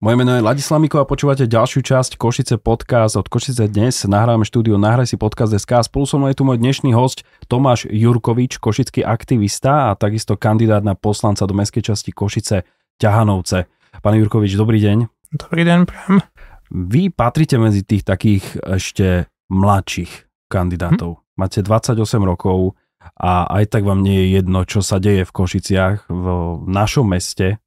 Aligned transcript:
Moje 0.00 0.16
meno 0.16 0.32
je 0.32 0.40
Ladislav 0.40 0.80
Miko 0.80 0.96
a 0.96 1.04
počúvate 1.04 1.44
ďalšiu 1.44 1.84
časť 1.84 2.16
Košice 2.16 2.56
podcast 2.56 3.20
od 3.20 3.28
Košice 3.28 3.68
dnes. 3.68 4.08
Nahrávame 4.08 4.48
štúdio 4.48 4.80
Nahraj 4.80 5.12
si 5.12 5.20
podcast 5.20 5.52
SK. 5.52 5.84
Spolu 5.92 6.08
so 6.08 6.16
mnou 6.16 6.32
je 6.32 6.40
tu 6.40 6.48
môj 6.48 6.56
dnešný 6.56 6.96
host 6.96 7.20
Tomáš 7.52 7.84
Jurkovič, 7.84 8.64
košický 8.64 9.04
aktivista 9.04 9.92
a 9.92 10.00
takisto 10.00 10.40
kandidát 10.40 10.80
na 10.80 10.96
poslanca 10.96 11.44
do 11.44 11.52
mestskej 11.52 11.92
časti 11.92 12.16
Košice 12.16 12.64
Ťahanovce. 12.96 13.68
Pán 14.00 14.16
Jurkovič, 14.16 14.56
dobrý 14.56 14.80
deň. 14.80 15.04
Dobrý 15.36 15.68
deň, 15.68 15.78
prajem. 15.84 16.24
Vy 16.72 17.12
patrite 17.12 17.60
medzi 17.60 17.84
tých 17.84 18.00
takých 18.00 18.56
ešte 18.56 19.28
mladších 19.52 20.48
kandidátov. 20.48 21.20
Hm. 21.20 21.24
Máte 21.36 21.60
28 21.60 22.00
rokov 22.24 22.72
a 23.20 23.52
aj 23.52 23.68
tak 23.68 23.84
vám 23.84 24.00
nie 24.00 24.16
je 24.16 24.40
jedno, 24.40 24.64
čo 24.64 24.80
sa 24.80 24.96
deje 24.96 25.28
v 25.28 25.32
Košiciach, 25.44 26.08
v 26.08 26.26
našom 26.72 27.04
meste, 27.04 27.60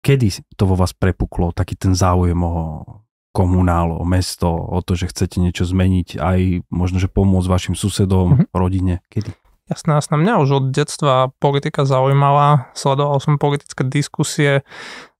Kedy 0.00 0.56
to 0.56 0.64
vo 0.64 0.76
vás 0.80 0.96
prepuklo, 0.96 1.52
taký 1.52 1.76
ten 1.76 1.92
záujem 1.92 2.40
o 2.40 2.82
komunál, 3.30 3.94
o 3.94 4.04
mesto, 4.04 4.50
o 4.50 4.80
to, 4.82 4.98
že 4.98 5.12
chcete 5.12 5.38
niečo 5.38 5.62
zmeniť, 5.62 6.18
aj 6.18 6.40
možno, 6.72 6.98
že 6.98 7.06
pomôcť 7.06 7.46
vašim 7.46 7.74
susedom, 7.78 8.34
mm-hmm. 8.34 8.46
rodine? 8.56 9.04
Kedy? 9.12 9.30
Jasné, 9.70 10.02
jasné. 10.02 10.18
Mňa 10.18 10.42
už 10.42 10.50
od 10.50 10.64
detstva 10.74 11.30
politika 11.38 11.86
zaujímala. 11.86 12.74
Sledoval 12.74 13.22
som 13.22 13.38
politické 13.38 13.86
diskusie 13.86 14.66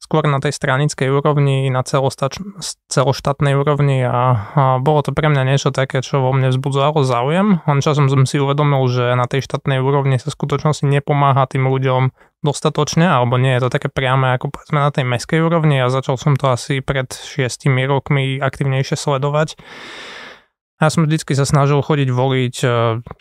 skôr 0.03 0.27
na 0.27 0.43
tej 0.43 0.51
stranickej 0.51 1.07
úrovni, 1.07 1.71
na 1.71 1.87
celostač- 1.87 2.43
celoštátnej 2.91 3.55
úrovni 3.55 4.03
a, 4.03 4.51
a 4.51 4.63
bolo 4.83 5.07
to 5.07 5.15
pre 5.15 5.31
mňa 5.31 5.47
niečo 5.47 5.71
také, 5.71 6.03
čo 6.03 6.19
vo 6.19 6.35
mne 6.35 6.51
vzbudzovalo 6.51 7.07
záujem. 7.07 7.63
Len 7.63 7.79
časom 7.79 8.11
som 8.11 8.27
si 8.27 8.43
uvedomil, 8.43 8.83
že 8.91 9.15
na 9.15 9.31
tej 9.31 9.47
štátnej 9.47 9.79
úrovni 9.79 10.19
sa 10.19 10.35
skutočnosti 10.35 10.83
nepomáha 10.83 11.47
tým 11.47 11.71
ľuďom 11.71 12.11
dostatočne, 12.41 13.05
alebo 13.05 13.37
nie 13.37 13.57
je 13.57 13.69
to 13.69 13.71
také 13.73 13.93
priame 13.93 14.37
ako 14.37 14.53
povedzme 14.53 14.81
na 14.81 14.91
tej 14.93 15.05
meskej 15.05 15.41
úrovni 15.45 15.81
a 15.81 15.93
začal 15.93 16.17
som 16.17 16.37
to 16.37 16.49
asi 16.49 16.81
pred 16.81 17.09
šiestimi 17.13 17.85
rokmi 17.85 18.41
aktívnejšie 18.41 18.97
sledovať. 18.97 19.61
Ja 20.81 20.89
som 20.89 21.05
vždycky 21.05 21.37
sa 21.37 21.45
snažil 21.45 21.85
chodiť 21.85 22.09
voliť, 22.09 22.57
e, 22.65 22.69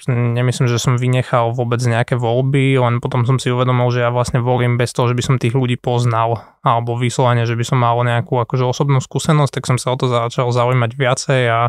nemyslím, 0.07 0.71
že 0.71 0.79
som 0.79 0.95
vynechal 0.95 1.51
vôbec 1.51 1.83
nejaké 1.83 2.15
voľby, 2.15 2.79
len 2.79 3.03
potom 3.03 3.27
som 3.27 3.35
si 3.35 3.51
uvedomil, 3.51 3.91
že 3.91 4.07
ja 4.07 4.15
vlastne 4.15 4.39
volím 4.39 4.79
bez 4.79 4.95
toho, 4.95 5.11
že 5.11 5.15
by 5.19 5.23
som 5.27 5.35
tých 5.35 5.59
ľudí 5.59 5.75
poznal, 5.75 6.39
alebo 6.63 6.95
vyslovene, 6.95 7.43
že 7.43 7.59
by 7.59 7.67
som 7.67 7.83
mal 7.83 7.99
nejakú 7.99 8.39
akože 8.39 8.63
osobnú 8.63 9.03
skúsenosť, 9.03 9.59
tak 9.59 9.67
som 9.67 9.75
sa 9.75 9.91
o 9.91 9.99
to 9.99 10.07
začal 10.07 10.55
zaujímať 10.55 10.91
viacej 10.95 11.41
a 11.51 11.59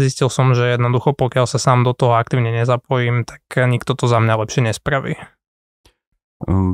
zistil 0.00 0.32
som, 0.32 0.56
že 0.56 0.64
jednoducho 0.80 1.12
pokiaľ 1.12 1.44
sa 1.44 1.60
sám 1.60 1.84
do 1.84 1.92
toho 1.92 2.16
aktívne 2.16 2.48
nezapojím, 2.48 3.28
tak 3.28 3.44
nikto 3.68 3.92
to 3.92 4.08
za 4.08 4.24
mňa 4.24 4.32
lepšie 4.32 4.64
nespraví. 4.64 5.20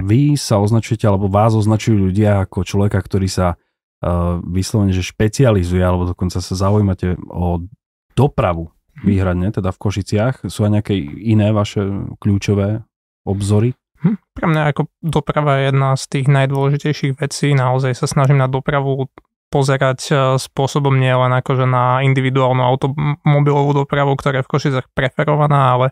Vy 0.04 0.36
sa 0.36 0.60
označujete, 0.60 1.08
alebo 1.08 1.32
vás 1.32 1.56
označujú 1.56 2.12
ľudia 2.12 2.44
ako 2.44 2.68
človeka, 2.68 3.00
ktorý 3.00 3.28
sa 3.32 3.56
uh, 3.56 4.36
vyslovene, 4.44 4.92
že 4.92 5.00
špecializuje, 5.00 5.80
alebo 5.80 6.04
dokonca 6.04 6.44
sa 6.44 6.54
zaujímate 6.54 7.16
o 7.32 7.64
dopravu 8.12 8.68
mhm. 9.00 9.04
výhradne, 9.08 9.48
teda 9.56 9.72
v 9.72 9.80
Košiciach. 9.80 10.34
Sú 10.52 10.68
aj 10.68 10.80
nejaké 10.80 10.94
iné 11.00 11.50
vaše 11.56 11.80
kľúčové 12.20 12.84
obzory? 13.24 13.72
Hm, 14.04 14.20
pre 14.36 14.46
mňa 14.52 14.62
ako 14.76 14.82
doprava 15.00 15.56
je 15.56 15.72
jedna 15.72 15.96
z 15.96 16.04
tých 16.12 16.26
najdôležitejších 16.28 17.12
vecí. 17.16 17.56
Naozaj 17.56 17.96
sa 17.96 18.04
snažím 18.04 18.36
na 18.36 18.52
dopravu 18.52 19.08
pozerať 19.54 20.00
e, 20.10 20.14
spôsobom 20.42 20.98
nie 20.98 21.14
len 21.14 21.30
akože 21.30 21.62
na 21.62 22.02
individuálnu 22.02 22.58
automobilovú 22.58 23.86
dopravu, 23.86 24.18
ktorá 24.18 24.42
je 24.42 24.46
v 24.46 24.50
Košicach 24.50 24.86
preferovaná, 24.90 25.78
ale 25.78 25.86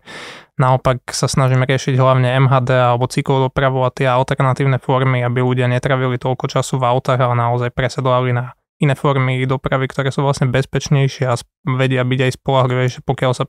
naopak 0.58 1.06
sa 1.14 1.30
snažím 1.30 1.62
riešiť 1.62 1.94
hlavne 1.94 2.34
MHD 2.42 2.74
alebo 2.74 3.06
cyklodopravu 3.06 3.86
a 3.86 3.94
tie 3.94 4.10
alternatívne 4.10 4.82
formy, 4.82 5.22
aby 5.22 5.38
ľudia 5.38 5.70
netravili 5.70 6.18
toľko 6.18 6.50
času 6.50 6.82
v 6.82 6.90
autách, 6.90 7.22
ale 7.22 7.38
naozaj 7.38 7.70
presedovali 7.70 8.34
na 8.34 8.58
iné 8.82 8.98
formy 8.98 9.46
dopravy, 9.46 9.86
ktoré 9.86 10.10
sú 10.10 10.26
vlastne 10.26 10.50
bezpečnejšie 10.50 11.30
a 11.30 11.38
vedia 11.78 12.02
byť 12.02 12.20
aj 12.26 12.32
spolahlivejšie, 12.42 13.00
pokiaľ 13.06 13.32
sa 13.38 13.46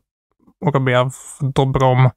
urobia 0.64 1.12
v 1.12 1.20
dobrom 1.54 2.16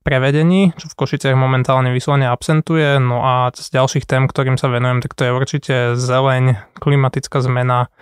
prevedení, 0.00 0.72
čo 0.80 0.88
v 0.88 0.96
Košiciach 0.96 1.36
momentálne 1.36 1.92
vyslovene 1.92 2.30
absentuje. 2.30 2.96
No 3.02 3.20
a 3.20 3.52
z 3.52 3.68
ďalších 3.74 4.08
tém, 4.08 4.24
ktorým 4.24 4.56
sa 4.56 4.72
venujem, 4.72 5.04
tak 5.04 5.12
to 5.12 5.28
je 5.28 5.36
určite 5.36 5.74
zeleň, 5.98 6.56
klimatická 6.80 7.44
zmena, 7.44 7.92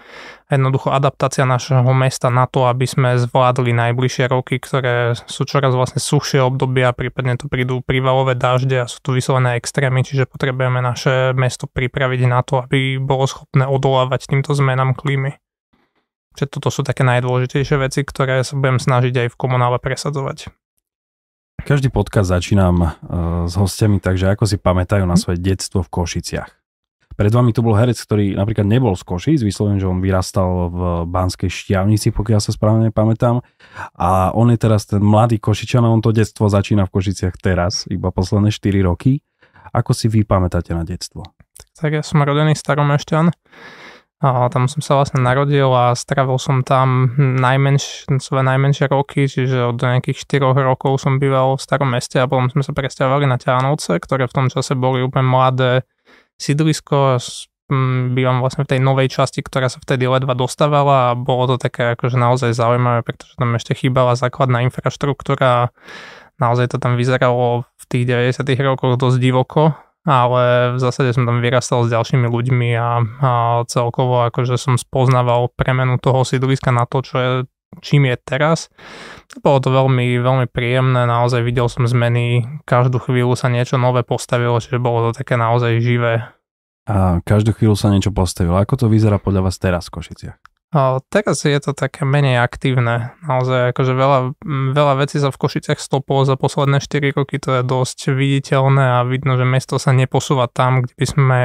jednoducho 0.49 0.95
adaptácia 0.95 1.45
našeho 1.45 1.91
mesta 1.93 2.31
na 2.31 2.47
to, 2.47 2.71
aby 2.71 2.87
sme 2.87 3.19
zvládli 3.19 3.75
najbližšie 3.75 4.31
roky, 4.31 4.57
ktoré 4.63 5.19
sú 5.29 5.45
čoraz 5.45 5.75
vlastne 5.75 6.01
suchšie 6.01 6.41
obdobia, 6.41 6.95
prípadne 6.95 7.37
to 7.37 7.51
prídu 7.51 7.83
prívalové 7.85 8.39
dažde 8.39 8.87
a 8.87 8.91
sú 8.91 9.03
tu 9.03 9.11
vyslovené 9.13 9.61
extrémy, 9.61 10.07
čiže 10.07 10.31
potrebujeme 10.31 10.81
naše 10.81 11.37
mesto 11.37 11.67
pripraviť 11.69 12.21
na 12.31 12.41
to, 12.47 12.65
aby 12.65 12.97
bolo 12.97 13.27
schopné 13.27 13.67
odolávať 13.67 14.31
týmto 14.31 14.55
zmenám 14.57 14.97
klímy. 14.97 15.37
Čiže 16.39 16.55
toto 16.55 16.71
sú 16.71 16.87
také 16.87 17.03
najdôležitejšie 17.03 17.83
veci, 17.83 18.07
ktoré 18.07 18.47
sa 18.47 18.55
budem 18.55 18.79
snažiť 18.79 19.27
aj 19.27 19.29
v 19.35 19.37
komunále 19.43 19.83
presadzovať. 19.83 20.55
Každý 21.67 21.91
podcast 21.91 22.31
začínam 22.31 22.79
uh, 22.79 22.91
s 23.51 23.59
hostiami, 23.59 23.99
takže 23.99 24.31
ako 24.31 24.47
si 24.47 24.55
pamätajú 24.55 25.03
na 25.03 25.19
mhm. 25.19 25.23
svoje 25.27 25.39
detstvo 25.43 25.83
v 25.83 25.91
Košiciach. 25.91 26.51
Pred 27.19 27.35
vami 27.35 27.51
tu 27.51 27.67
bol 27.67 27.75
herec, 27.75 27.99
ktorý 27.99 28.39
napríklad 28.39 28.63
nebol 28.63 28.95
z 28.95 29.03
Košic, 29.03 29.43
vyslovene, 29.43 29.83
že 29.83 29.91
on 29.91 29.99
vyrastal 29.99 30.71
v 30.71 30.81
Banskej 31.11 31.51
Šťavnici, 31.51 32.15
pokiaľ 32.15 32.39
sa 32.39 32.55
správne 32.55 32.95
pamätám. 32.95 33.43
A 33.99 34.31
on 34.31 34.55
je 34.55 34.59
teraz 34.63 34.87
ten 34.87 35.03
mladý 35.03 35.43
Košičan 35.43 35.83
a 35.83 35.91
on 35.91 35.99
to 35.99 36.15
detstvo 36.15 36.47
začína 36.47 36.87
v 36.87 36.95
Košiciach 36.95 37.35
teraz, 37.43 37.91
iba 37.91 38.15
posledné 38.15 38.55
4 38.55 38.87
roky. 38.87 39.27
Ako 39.75 39.99
si 39.99 40.07
vy 40.07 40.23
pamätáte 40.23 40.71
na 40.79 40.87
detstvo? 40.87 41.27
Tak 41.75 41.91
ja 41.91 42.07
som 42.07 42.23
rodený 42.23 42.55
staromešťan. 42.55 43.35
A 44.19 44.51
tam 44.51 44.67
som 44.67 44.83
sa 44.83 44.99
vlastne 44.99 45.23
narodil 45.23 45.71
a 45.71 45.95
stravil 45.95 46.43
som 46.43 46.67
tam 46.67 47.15
najmenš, 47.39 48.11
svoje 48.19 48.43
najmenšie 48.51 48.91
roky, 48.91 49.31
čiže 49.31 49.71
od 49.71 49.79
nejakých 49.79 50.43
4 50.43 50.59
rokov 50.59 50.99
som 50.99 51.23
býval 51.23 51.55
v 51.55 51.63
starom 51.63 51.87
meste 51.87 52.19
a 52.19 52.27
potom 52.27 52.51
sme 52.51 52.67
sa 52.67 52.75
presťahovali 52.75 53.31
na 53.31 53.39
Ťahanovce, 53.39 53.95
ktoré 54.03 54.27
v 54.27 54.35
tom 54.35 54.47
čase 54.51 54.75
boli 54.75 55.07
úplne 55.07 55.23
mladé 55.23 55.87
sídlisko. 56.35 57.23
Bývam 58.11 58.43
vlastne 58.43 58.67
v 58.67 58.75
tej 58.75 58.81
novej 58.83 59.07
časti, 59.07 59.39
ktorá 59.39 59.71
sa 59.71 59.79
vtedy 59.79 60.11
ledva 60.11 60.35
dostávala 60.35 61.13
a 61.13 61.19
bolo 61.19 61.55
to 61.55 61.57
také 61.63 61.95
akože 61.95 62.19
naozaj 62.19 62.59
zaujímavé, 62.59 63.07
pretože 63.07 63.39
tam 63.39 63.55
ešte 63.55 63.79
chýbala 63.79 64.19
základná 64.19 64.67
infraštruktúra. 64.67 65.71
Naozaj 66.43 66.75
to 66.75 66.83
tam 66.83 66.99
vyzeralo 66.99 67.71
v 67.71 67.85
tých 67.87 68.35
90 68.35 68.67
rokoch 68.67 68.99
dosť 68.99 69.19
divoko 69.23 69.79
ale 70.09 70.73
v 70.73 70.79
zásade 70.81 71.13
som 71.13 71.29
tam 71.29 71.45
vyrastal 71.45 71.85
s 71.85 71.93
ďalšími 71.93 72.25
ľuďmi 72.25 72.69
a, 72.81 73.05
a 73.05 73.31
celkovo 73.69 74.25
akože 74.33 74.57
som 74.57 74.81
spoznával 74.81 75.53
premenu 75.53 76.01
toho 76.01 76.25
sídliska 76.25 76.73
na 76.73 76.89
to, 76.89 77.05
čo 77.05 77.17
je 77.21 77.31
čím 77.85 78.09
je 78.09 78.17
teraz. 78.17 78.73
Bolo 79.45 79.61
to 79.61 79.69
veľmi, 79.69 80.17
veľmi 80.19 80.47
príjemné, 80.49 81.05
naozaj 81.05 81.45
videl 81.45 81.69
som 81.69 81.85
zmeny, 81.85 82.49
každú 82.65 82.97
chvíľu 82.99 83.37
sa 83.37 83.53
niečo 83.53 83.77
nové 83.77 84.01
postavilo, 84.01 84.57
čiže 84.57 84.81
bolo 84.81 85.13
to 85.13 85.21
také 85.21 85.37
naozaj 85.37 85.77
živé. 85.85 86.25
A 86.89 87.21
každú 87.21 87.53
chvíľu 87.53 87.77
sa 87.77 87.93
niečo 87.93 88.09
postavilo. 88.09 88.57
Ako 88.57 88.81
to 88.81 88.87
vyzerá 88.89 89.21
podľa 89.21 89.53
vás 89.53 89.61
teraz 89.61 89.93
v 89.93 90.01
Košiciach? 90.01 90.37
A 90.69 91.01
teraz 91.09 91.49
je 91.49 91.57
to 91.65 91.73
také 91.73 92.05
menej 92.05 92.45
aktívne. 92.45 93.17
Naozaj 93.25 93.73
akože 93.73 93.93
veľa, 93.97 94.19
veľa 94.77 94.95
vecí 95.01 95.17
sa 95.17 95.33
v 95.33 95.41
Košiciach 95.41 95.81
stoplo 95.81 96.29
za 96.29 96.37
posledné 96.37 96.85
4 96.85 97.17
roky, 97.17 97.41
to 97.41 97.57
je 97.57 97.63
dosť 97.65 98.13
viditeľné 98.13 99.01
a 99.01 99.09
vidno, 99.09 99.41
že 99.41 99.49
mesto 99.49 99.81
sa 99.81 99.97
neposúva 99.97 100.45
tam, 100.45 100.85
kde 100.85 100.93
by 100.93 101.07
sme 101.09 101.39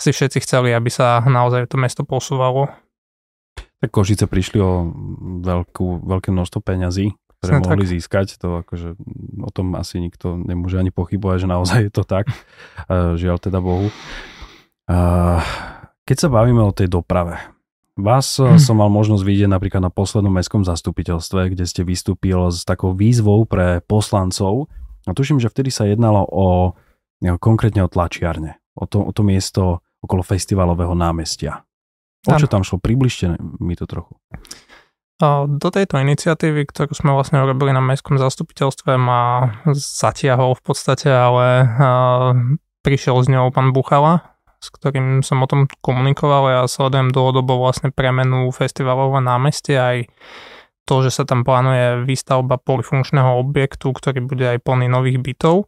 si 0.00 0.10
všetci 0.16 0.40
chceli, 0.40 0.72
aby 0.72 0.88
sa 0.88 1.20
naozaj 1.20 1.68
to 1.68 1.76
mesto 1.76 2.00
posúvalo. 2.08 2.72
Tak 3.84 3.92
Košice 3.92 4.24
prišli 4.24 4.56
o 4.64 4.88
veľkú, 5.44 6.08
veľké 6.08 6.32
množstvo 6.32 6.64
peňazí, 6.64 7.12
ktoré 7.44 7.60
Sme 7.60 7.66
mohli 7.68 7.84
tak. 7.84 7.92
získať. 7.92 8.26
To 8.40 8.64
akože, 8.64 8.96
o 9.42 9.50
tom 9.52 9.76
asi 9.76 10.00
nikto 10.00 10.40
nemôže 10.40 10.80
ani 10.80 10.88
pochybovať, 10.88 11.44
že 11.44 11.48
naozaj 11.50 11.78
je 11.84 11.92
to 11.92 12.08
tak. 12.08 12.24
Žiaľ 13.20 13.36
teda 13.36 13.60
Bohu. 13.60 13.92
Keď 16.08 16.16
sa 16.16 16.28
bavíme 16.32 16.64
o 16.64 16.72
tej 16.72 16.88
doprave, 16.88 17.36
Vás 17.92 18.40
hmm. 18.40 18.56
som 18.56 18.80
mal 18.80 18.88
možnosť 18.88 19.20
vidieť 19.20 19.48
napríklad 19.52 19.84
na 19.84 19.92
poslednom 19.92 20.32
mestskom 20.32 20.64
zastupiteľstve, 20.64 21.52
kde 21.52 21.68
ste 21.68 21.84
vystúpil 21.84 22.48
s 22.48 22.64
takou 22.64 22.96
výzvou 22.96 23.44
pre 23.44 23.84
poslancov. 23.84 24.72
A 25.04 25.12
tuším, 25.12 25.36
že 25.36 25.52
vtedy 25.52 25.68
sa 25.68 25.84
jednalo 25.84 26.24
o 26.24 26.72
konkrétne 27.20 27.84
o 27.84 27.92
tlačiarne, 27.92 28.56
o 28.78 28.88
to, 28.88 29.04
o 29.04 29.12
to 29.12 29.20
miesto 29.20 29.84
okolo 30.00 30.24
festivalového 30.24 30.96
námestia. 30.96 31.68
O 32.24 32.32
čo 32.38 32.48
tam 32.48 32.64
šlo? 32.64 32.80
Približte 32.80 33.36
mi 33.60 33.76
to 33.76 33.84
trochu. 33.84 34.16
Do 35.22 35.68
tejto 35.70 36.02
iniciatívy, 36.02 36.66
ktorú 36.66 36.96
sme 36.96 37.14
vlastne 37.14 37.44
urobili 37.44 37.70
na 37.70 37.84
mestskom 37.84 38.18
zastupiteľstve, 38.18 38.96
ma 38.98 39.52
zatiahol 39.70 40.56
v 40.58 40.62
podstate, 40.64 41.12
ale 41.12 41.68
prišiel 42.82 43.20
s 43.22 43.28
ňou 43.30 43.54
pán 43.54 43.70
Buchala, 43.70 44.31
s 44.62 44.70
ktorým 44.70 45.26
som 45.26 45.42
o 45.42 45.50
tom 45.50 45.66
komunikoval. 45.82 46.42
Ja 46.54 46.60
sledujem 46.70 47.10
dlhodobo 47.10 47.58
vlastne 47.58 47.90
premenu 47.90 48.46
festivalového 48.54 49.18
námestia 49.18 49.90
aj 49.90 49.98
to, 50.86 51.02
že 51.02 51.10
sa 51.10 51.26
tam 51.26 51.42
plánuje 51.42 52.06
výstavba 52.06 52.62
polifunkčného 52.62 53.42
objektu, 53.42 53.90
ktorý 53.90 54.22
bude 54.22 54.46
aj 54.46 54.62
plný 54.62 54.86
nových 54.86 55.18
bytov. 55.18 55.66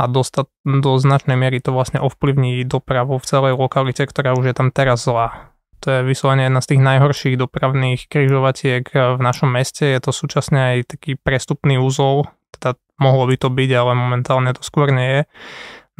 a 0.00 0.08
dostat, 0.08 0.48
do 0.64 0.96
značnej 0.96 1.36
miery 1.36 1.60
to 1.60 1.70
vlastne 1.70 2.00
ovplyvní 2.00 2.64
dopravu 2.64 3.20
v 3.20 3.28
celej 3.28 3.54
lokalite, 3.60 4.02
ktorá 4.08 4.32
už 4.32 4.52
je 4.52 4.54
tam 4.56 4.72
teraz 4.72 5.04
zlá. 5.04 5.52
To 5.82 5.90
je 5.90 6.00
vyslovene 6.06 6.46
jedna 6.46 6.62
z 6.62 6.74
tých 6.74 6.82
najhorších 6.82 7.36
dopravných 7.36 8.06
križovatiek 8.06 8.86
v 8.94 9.20
našom 9.20 9.50
meste. 9.50 9.82
Je 9.82 10.00
to 10.00 10.14
súčasne 10.14 10.58
aj 10.58 10.96
taký 10.96 11.18
prestupný 11.18 11.76
úzol, 11.76 12.30
teda 12.54 12.78
mohlo 13.02 13.26
by 13.26 13.36
to 13.36 13.50
byť, 13.50 13.70
ale 13.74 13.92
momentálne 13.98 14.54
to 14.54 14.62
skôr 14.62 14.94
nie 14.94 15.10
je. 15.10 15.22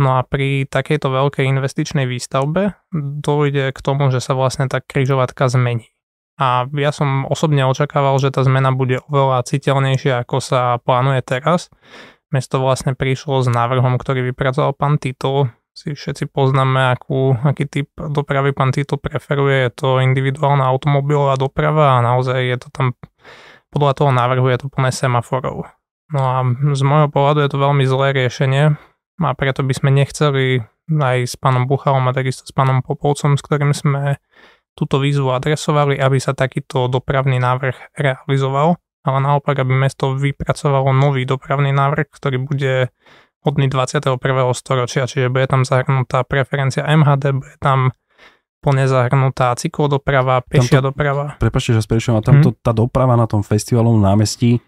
No 0.02 0.18
a 0.18 0.26
pri 0.26 0.66
takejto 0.66 1.06
veľkej 1.14 1.46
investičnej 1.46 2.10
výstavbe 2.10 2.74
dojde 3.22 3.70
k 3.70 3.78
tomu, 3.78 4.10
že 4.10 4.18
sa 4.18 4.34
vlastne 4.34 4.66
tá 4.66 4.82
križovatka 4.82 5.46
zmení. 5.46 5.94
A 6.42 6.66
ja 6.74 6.90
som 6.90 7.22
osobne 7.30 7.62
očakával, 7.62 8.18
že 8.18 8.34
tá 8.34 8.42
zmena 8.42 8.74
bude 8.74 8.98
oveľa 9.06 9.46
citeľnejšia, 9.46 10.26
ako 10.26 10.42
sa 10.42 10.82
plánuje 10.82 11.22
teraz. 11.22 11.70
Mesto 12.34 12.58
vlastne 12.58 12.98
prišlo 12.98 13.46
s 13.46 13.48
návrhom, 13.52 13.94
ktorý 13.94 14.26
vypracoval 14.34 14.74
pán 14.74 14.98
Tito. 14.98 15.54
Si 15.70 15.94
všetci 15.94 16.34
poznáme, 16.34 16.98
akú, 16.98 17.38
aký 17.38 17.70
typ 17.70 17.88
dopravy 17.94 18.50
pán 18.50 18.74
Tito 18.74 18.98
preferuje. 18.98 19.70
Je 19.70 19.70
to 19.70 20.02
individuálna 20.02 20.66
automobilová 20.66 21.38
doprava 21.38 22.00
a 22.00 22.04
naozaj 22.04 22.42
je 22.42 22.56
to 22.58 22.68
tam, 22.74 22.86
podľa 23.70 23.92
toho 24.02 24.10
návrhu 24.10 24.50
je 24.50 24.58
to 24.58 24.66
plné 24.66 24.90
semaforov. 24.90 25.70
No 26.10 26.20
a 26.26 26.42
z 26.74 26.82
môjho 26.82 27.08
pohľadu 27.08 27.46
je 27.46 27.50
to 27.54 27.62
veľmi 27.62 27.84
zlé 27.86 28.18
riešenie 28.18 28.91
a 29.20 29.34
preto 29.36 29.60
by 29.66 29.72
sme 29.76 29.90
nechceli 29.92 30.62
aj 30.88 31.18
s 31.24 31.34
pánom 31.36 31.68
Buchalom 31.68 32.08
a 32.08 32.16
takisto 32.16 32.44
s 32.44 32.52
pánom 32.52 32.80
Popolcom, 32.80 33.36
s 33.38 33.42
ktorým 33.44 33.72
sme 33.72 34.20
túto 34.72 34.96
výzvu 34.96 35.32
adresovali, 35.32 36.00
aby 36.00 36.16
sa 36.16 36.32
takýto 36.32 36.88
dopravný 36.88 37.36
návrh 37.36 37.96
realizoval, 37.96 38.80
ale 39.04 39.18
naopak, 39.20 39.60
aby 39.60 39.72
mesto 39.72 40.16
vypracovalo 40.16 40.90
nový 40.96 41.28
dopravný 41.28 41.70
návrh, 41.76 42.08
ktorý 42.08 42.36
bude 42.40 42.88
hodný 43.42 43.66
21. 43.66 44.16
storočia, 44.54 45.04
čiže 45.04 45.28
bude 45.28 45.50
tam 45.50 45.66
zahrnutá 45.66 46.22
preferencia 46.22 46.86
MHD, 46.86 47.24
bude 47.36 47.56
tam 47.58 47.90
plne 48.62 48.86
zahrnutá 48.86 49.58
cyklodoprava, 49.58 50.46
pešia 50.46 50.78
tamto, 50.78 50.94
doprava. 50.94 51.34
Prepačte, 51.42 51.74
že 51.74 51.82
sprečujem, 51.82 52.16
a 52.16 52.22
tamto, 52.22 52.54
hmm. 52.54 52.62
tá 52.62 52.70
doprava 52.70 53.18
na 53.18 53.26
tom 53.26 53.42
festivalovom 53.42 53.98
námestí 53.98 54.62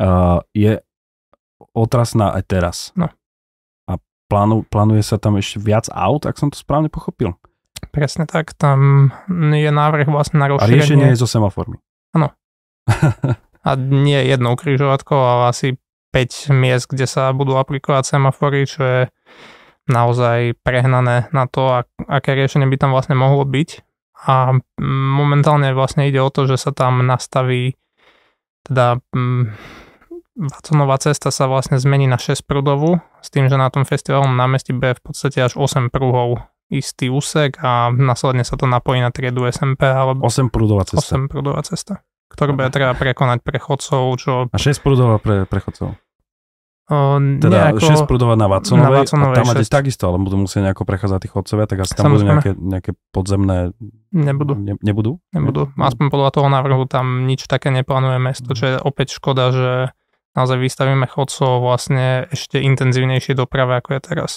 uh, 0.00 0.40
je 0.56 0.80
otrasná 1.76 2.32
aj 2.32 2.42
teraz. 2.48 2.76
No. 2.96 3.12
Plánu, 4.34 4.66
plánuje 4.66 5.06
sa 5.06 5.14
tam 5.14 5.38
ešte 5.38 5.62
viac 5.62 5.86
aut, 5.94 6.26
ak 6.26 6.34
som 6.34 6.50
to 6.50 6.58
správne 6.58 6.90
pochopil. 6.90 7.38
Presne 7.94 8.26
tak, 8.26 8.50
tam 8.58 9.14
je 9.30 9.70
návrh 9.70 10.10
vlastne 10.10 10.42
na 10.42 10.50
rozšírenie. 10.50 10.74
A 10.74 10.78
riešenie 10.82 11.06
je 11.14 11.22
so 11.22 11.30
semaformi. 11.30 11.78
Áno. 12.18 12.34
A 13.64 13.70
nie 13.78 14.18
jednou 14.26 14.58
križovatkou, 14.58 15.16
ale 15.16 15.54
asi 15.54 15.80
5 16.12 16.52
miest, 16.52 16.90
kde 16.90 17.08
sa 17.08 17.32
budú 17.32 17.56
aplikovať 17.56 18.18
semafory, 18.18 18.68
čo 18.68 18.82
je 18.82 19.00
naozaj 19.88 20.60
prehnané 20.60 21.32
na 21.32 21.48
to, 21.48 21.70
ak, 21.70 21.88
aké 22.04 22.36
riešenie 22.36 22.68
by 22.68 22.76
tam 22.76 22.90
vlastne 22.92 23.16
mohlo 23.16 23.46
byť. 23.48 23.70
A 24.28 24.58
momentálne 24.84 25.72
vlastne 25.72 26.10
ide 26.10 26.20
o 26.20 26.28
to, 26.28 26.44
že 26.44 26.60
sa 26.60 26.76
tam 26.76 27.06
nastaví 27.06 27.78
teda 28.68 29.00
Vaconová 30.34 30.98
cesta 30.98 31.30
sa 31.30 31.46
vlastne 31.46 31.78
zmení 31.78 32.10
na 32.10 32.18
6 32.18 32.42
prúdovú, 32.42 32.98
s 33.22 33.30
tým, 33.30 33.46
že 33.46 33.54
na 33.54 33.70
tom 33.70 33.86
festivalom 33.86 34.34
námestí 34.34 34.74
bude 34.74 34.98
v 34.98 35.02
podstate 35.10 35.38
až 35.38 35.54
8 35.54 35.94
prúhov 35.94 36.42
istý 36.74 37.06
úsek 37.06 37.62
a 37.62 37.94
následne 37.94 38.42
sa 38.42 38.58
to 38.58 38.66
napojí 38.66 38.98
na 38.98 39.14
triedu 39.14 39.46
SMP 39.46 39.86
alebo 39.86 40.26
8 40.26 40.50
prúdová 40.50 40.82
cesta. 40.82 41.14
8 41.14 41.30
prúdová 41.30 41.62
cesta, 41.62 42.02
ktorú 42.34 42.58
bude 42.58 42.66
treba 42.74 42.98
prekonať 42.98 43.46
prechodcov, 43.46 44.02
čo... 44.18 44.32
A 44.50 44.58
6 44.58 44.82
prúdová 44.82 45.22
pre 45.22 45.46
prechodcov. 45.46 45.94
O, 46.84 47.16
teda 47.16 47.72
nejako, 47.72 48.04
6 48.04 48.10
prúdová 48.10 48.36
na 48.36 48.44
Vaconovej, 48.44 48.84
na 48.84 49.00
Vaconovej 49.08 49.32
a 49.32 49.38
tam 49.40 49.46
máte 49.48 49.64
takisto, 49.64 50.04
ale 50.04 50.20
budú 50.20 50.36
musieť 50.44 50.68
nejako 50.68 50.84
prechádzať 50.84 51.18
tí 51.24 51.28
chodcovia, 51.32 51.64
tak 51.64 51.78
asi 51.80 51.92
tam 51.96 52.12
budú 52.12 52.24
nejaké, 52.28 52.50
nejaké 52.58 52.92
podzemné... 53.08 53.72
Nebudú. 54.12 54.52
Ne, 54.52 54.76
nebudú? 54.84 55.16
Nebudú. 55.32 55.72
Aspoň 55.80 56.12
podľa 56.12 56.30
toho 56.36 56.48
návrhu 56.52 56.84
tam 56.84 57.24
nič 57.24 57.48
také 57.48 57.72
neplánuje 57.72 58.20
mesto, 58.20 58.52
čo 58.52 58.64
je 58.66 58.76
opäť 58.76 59.16
škoda, 59.16 59.48
že 59.48 59.72
naozaj 60.34 60.58
vystavíme 60.58 61.06
chodcov 61.06 61.62
vlastne 61.62 62.26
ešte 62.28 62.58
intenzívnejšie 62.60 63.38
doprave, 63.38 63.78
ako 63.78 63.98
je 63.98 64.00
teraz. 64.02 64.32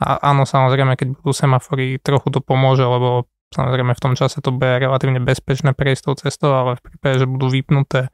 A 0.00 0.16
áno, 0.32 0.48
samozrejme, 0.48 0.96
keď 0.96 1.20
budú 1.20 1.36
semafory, 1.36 2.00
trochu 2.00 2.32
to 2.32 2.40
pomôže, 2.40 2.86
lebo 2.86 3.28
samozrejme 3.52 3.92
v 3.92 4.02
tom 4.02 4.14
čase 4.16 4.40
to 4.40 4.54
bude 4.54 4.80
relatívne 4.80 5.20
bezpečné 5.20 5.76
prejsť 5.76 6.02
tou 6.08 6.14
cestou, 6.16 6.50
ale 6.56 6.80
v 6.80 6.82
prípade, 6.88 7.20
že 7.20 7.26
budú 7.28 7.52
vypnuté, 7.52 8.08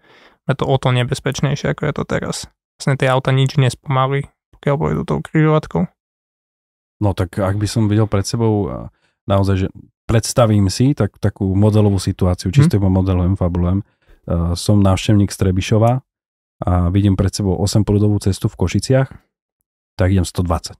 je 0.50 0.54
to 0.58 0.66
o 0.66 0.76
to 0.82 0.90
nebezpečnejšie, 0.90 1.76
ako 1.76 1.82
je 1.86 1.94
to 1.94 2.04
teraz. 2.08 2.36
Vlastne 2.80 2.98
tie 2.98 3.06
auta 3.06 3.30
nič 3.30 3.54
nespomalí, 3.54 4.26
pokiaľ 4.58 4.74
pôjdu 4.74 5.02
tou 5.06 5.18
križovatkou. 5.22 5.86
No 6.96 7.12
tak 7.12 7.38
ak 7.38 7.54
by 7.60 7.68
som 7.68 7.86
videl 7.86 8.08
pred 8.10 8.24
sebou 8.26 8.88
naozaj, 9.28 9.68
že 9.68 9.68
predstavím 10.08 10.72
si 10.72 10.96
tak, 10.96 11.18
takú 11.22 11.52
modelovú 11.52 12.00
situáciu, 12.00 12.50
čisto 12.50 12.78
hm. 12.78 12.80
iba 12.82 12.88
modelujem, 12.90 13.34
fabulujem. 13.36 13.80
Uh, 14.26 14.58
som 14.58 14.82
návštevník 14.82 15.30
Strebišova 15.30 16.02
a 16.64 16.88
vidím 16.88 17.18
pred 17.18 17.32
sebou 17.32 17.56
8 17.60 17.84
prúdovú 17.84 18.16
cestu 18.22 18.48
v 18.48 18.56
Košiciach, 18.56 19.08
tak 19.96 20.08
idem 20.12 20.24
120. 20.24 20.76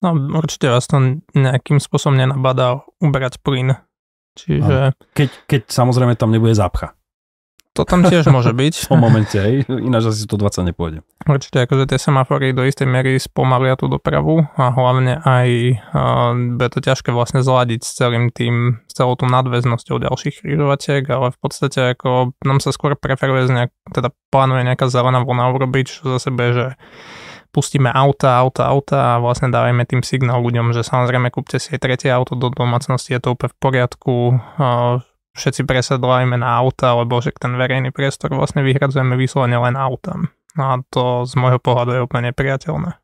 No 0.00 0.16
určite 0.36 0.72
vás 0.72 0.88
to 0.88 1.20
nejakým 1.36 1.76
spôsobom 1.76 2.16
nenabadá 2.16 2.84
uberať 3.04 3.40
plyn. 3.44 3.76
Čiže... 4.36 4.96
Keď, 5.12 5.28
keď 5.44 5.62
samozrejme 5.68 6.16
tam 6.16 6.32
nebude 6.32 6.56
zápcha. 6.56 6.96
To 7.78 7.86
tam 7.86 8.02
tiež 8.02 8.26
môže 8.34 8.50
byť. 8.50 8.74
v 8.90 8.98
momente, 8.98 9.38
hej. 9.38 9.62
Ináč 9.70 10.10
asi 10.10 10.26
120 10.26 10.74
nepôjde. 10.74 11.06
Určite, 11.22 11.70
akože 11.70 11.86
tie 11.86 11.98
semafory 12.02 12.50
do 12.50 12.66
istej 12.66 12.90
miery 12.90 13.14
spomalia 13.22 13.78
tú 13.78 13.86
dopravu 13.86 14.42
a 14.58 14.74
hlavne 14.74 15.22
aj 15.22 15.48
uh, 15.94 16.34
bude 16.34 16.68
to 16.74 16.82
ťažké 16.82 17.14
vlastne 17.14 17.46
zladiť 17.46 17.80
s 17.86 17.90
celým 17.94 18.34
tým, 18.34 18.82
s 18.90 18.92
celou 18.98 19.14
tú 19.14 19.30
nadväznosťou 19.30 20.02
ďalších 20.02 20.42
križovatiek, 20.42 21.06
ale 21.14 21.30
v 21.30 21.38
podstate 21.38 21.94
ako 21.94 22.34
nám 22.42 22.58
sa 22.58 22.74
skôr 22.74 22.98
preferuje, 22.98 23.46
nejak, 23.46 23.70
teda 23.94 24.10
plánuje 24.34 24.66
nejaká 24.66 24.90
zelená 24.90 25.22
vlna 25.22 25.54
urobiť, 25.54 25.86
čo 25.86 26.02
zase 26.18 26.34
bude, 26.34 26.50
že 26.50 26.66
pustíme 27.54 27.90
auta, 27.90 28.38
auta, 28.38 28.66
auta 28.66 28.98
a 29.14 29.20
vlastne 29.22 29.50
dávajme 29.50 29.82
tým 29.86 30.02
signál 30.06 30.42
ľuďom, 30.42 30.70
že 30.70 30.86
samozrejme 30.86 31.34
kúpte 31.34 31.58
si 31.58 31.74
aj 31.74 31.82
tretie 31.82 32.10
auto 32.10 32.38
do 32.38 32.50
domácnosti, 32.50 33.14
je 33.14 33.20
to 33.22 33.34
úplne 33.34 33.50
v 33.50 33.58
poriadku, 33.58 34.14
všetci 35.40 35.64
presedlajme 35.64 36.36
na 36.36 36.60
auta, 36.60 36.92
lebo 36.92 37.24
že 37.24 37.32
ten 37.32 37.56
verejný 37.56 37.88
priestor 37.90 38.36
vlastne 38.36 38.60
vyhradzujeme 38.60 39.16
vyslovene 39.16 39.56
len 39.56 39.74
autam. 39.74 40.28
No 40.54 40.62
a 40.62 40.74
to 40.92 41.24
z 41.24 41.32
môjho 41.40 41.56
pohľadu 41.56 41.96
je 41.96 42.04
úplne 42.04 42.28
nepriateľné. 42.30 43.00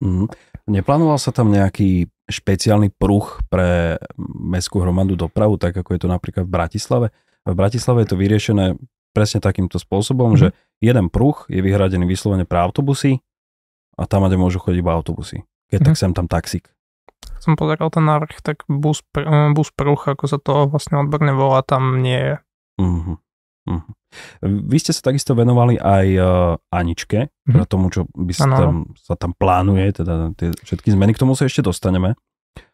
Mm. 0.00 0.30
Neplánoval 0.70 1.18
sa 1.18 1.34
tam 1.34 1.50
nejaký 1.50 2.06
špeciálny 2.30 2.94
pruh 2.94 3.26
pre 3.50 3.98
mestskú 4.38 4.78
hromadu 4.78 5.18
dopravu, 5.18 5.58
tak 5.58 5.74
ako 5.74 5.98
je 5.98 6.00
to 6.06 6.08
napríklad 6.08 6.46
v 6.46 6.54
Bratislave? 6.54 7.06
V 7.42 7.56
Bratislave 7.58 8.06
je 8.06 8.14
to 8.14 8.20
vyriešené 8.20 8.78
presne 9.10 9.42
takýmto 9.42 9.82
spôsobom, 9.82 10.36
mm. 10.36 10.38
že 10.38 10.48
jeden 10.78 11.10
pruh 11.10 11.34
je 11.50 11.58
vyhradený 11.58 12.06
vyslovene 12.06 12.46
pre 12.46 12.62
autobusy, 12.62 13.18
a 14.00 14.08
tam, 14.08 14.24
kde 14.24 14.40
môžu 14.40 14.56
chodiť 14.64 14.80
iba 14.80 14.96
autobusy. 14.96 15.44
Keď 15.68 15.78
mm. 15.84 15.86
tak 15.86 15.94
mhm. 15.94 16.00
sem 16.00 16.12
tam 16.16 16.26
taxík. 16.26 16.64
Som 17.40 17.56
pozeral 17.56 17.88
ten 17.88 18.04
návrh, 18.04 18.44
tak 18.44 18.68
bus, 18.68 19.00
pr- 19.12 19.52
bus 19.56 19.72
pruch, 19.72 20.08
ako 20.08 20.24
sa 20.28 20.36
to 20.36 20.68
vlastne 20.68 21.00
odborne 21.00 21.32
volá, 21.32 21.64
tam 21.64 22.04
nie 22.04 22.16
je. 22.16 22.34
Uh-huh. 22.80 23.16
Uh-huh. 23.68 23.92
Vy 24.44 24.76
ste 24.80 24.92
sa 24.92 25.12
takisto 25.12 25.32
venovali 25.32 25.78
aj 25.80 26.06
uh, 26.16 26.28
Aničke, 26.72 27.30
teda 27.46 27.64
tomu, 27.64 27.88
čo 27.92 28.08
by 28.12 28.32
sa 28.34 28.48
tam, 28.50 28.92
sa 28.98 29.14
tam 29.16 29.32
plánuje, 29.36 30.02
teda 30.02 30.34
tie 30.36 30.52
všetky 30.52 30.92
zmeny, 30.92 31.16
k 31.16 31.22
tomu 31.22 31.32
sa 31.38 31.46
ešte 31.46 31.64
dostaneme. 31.64 32.16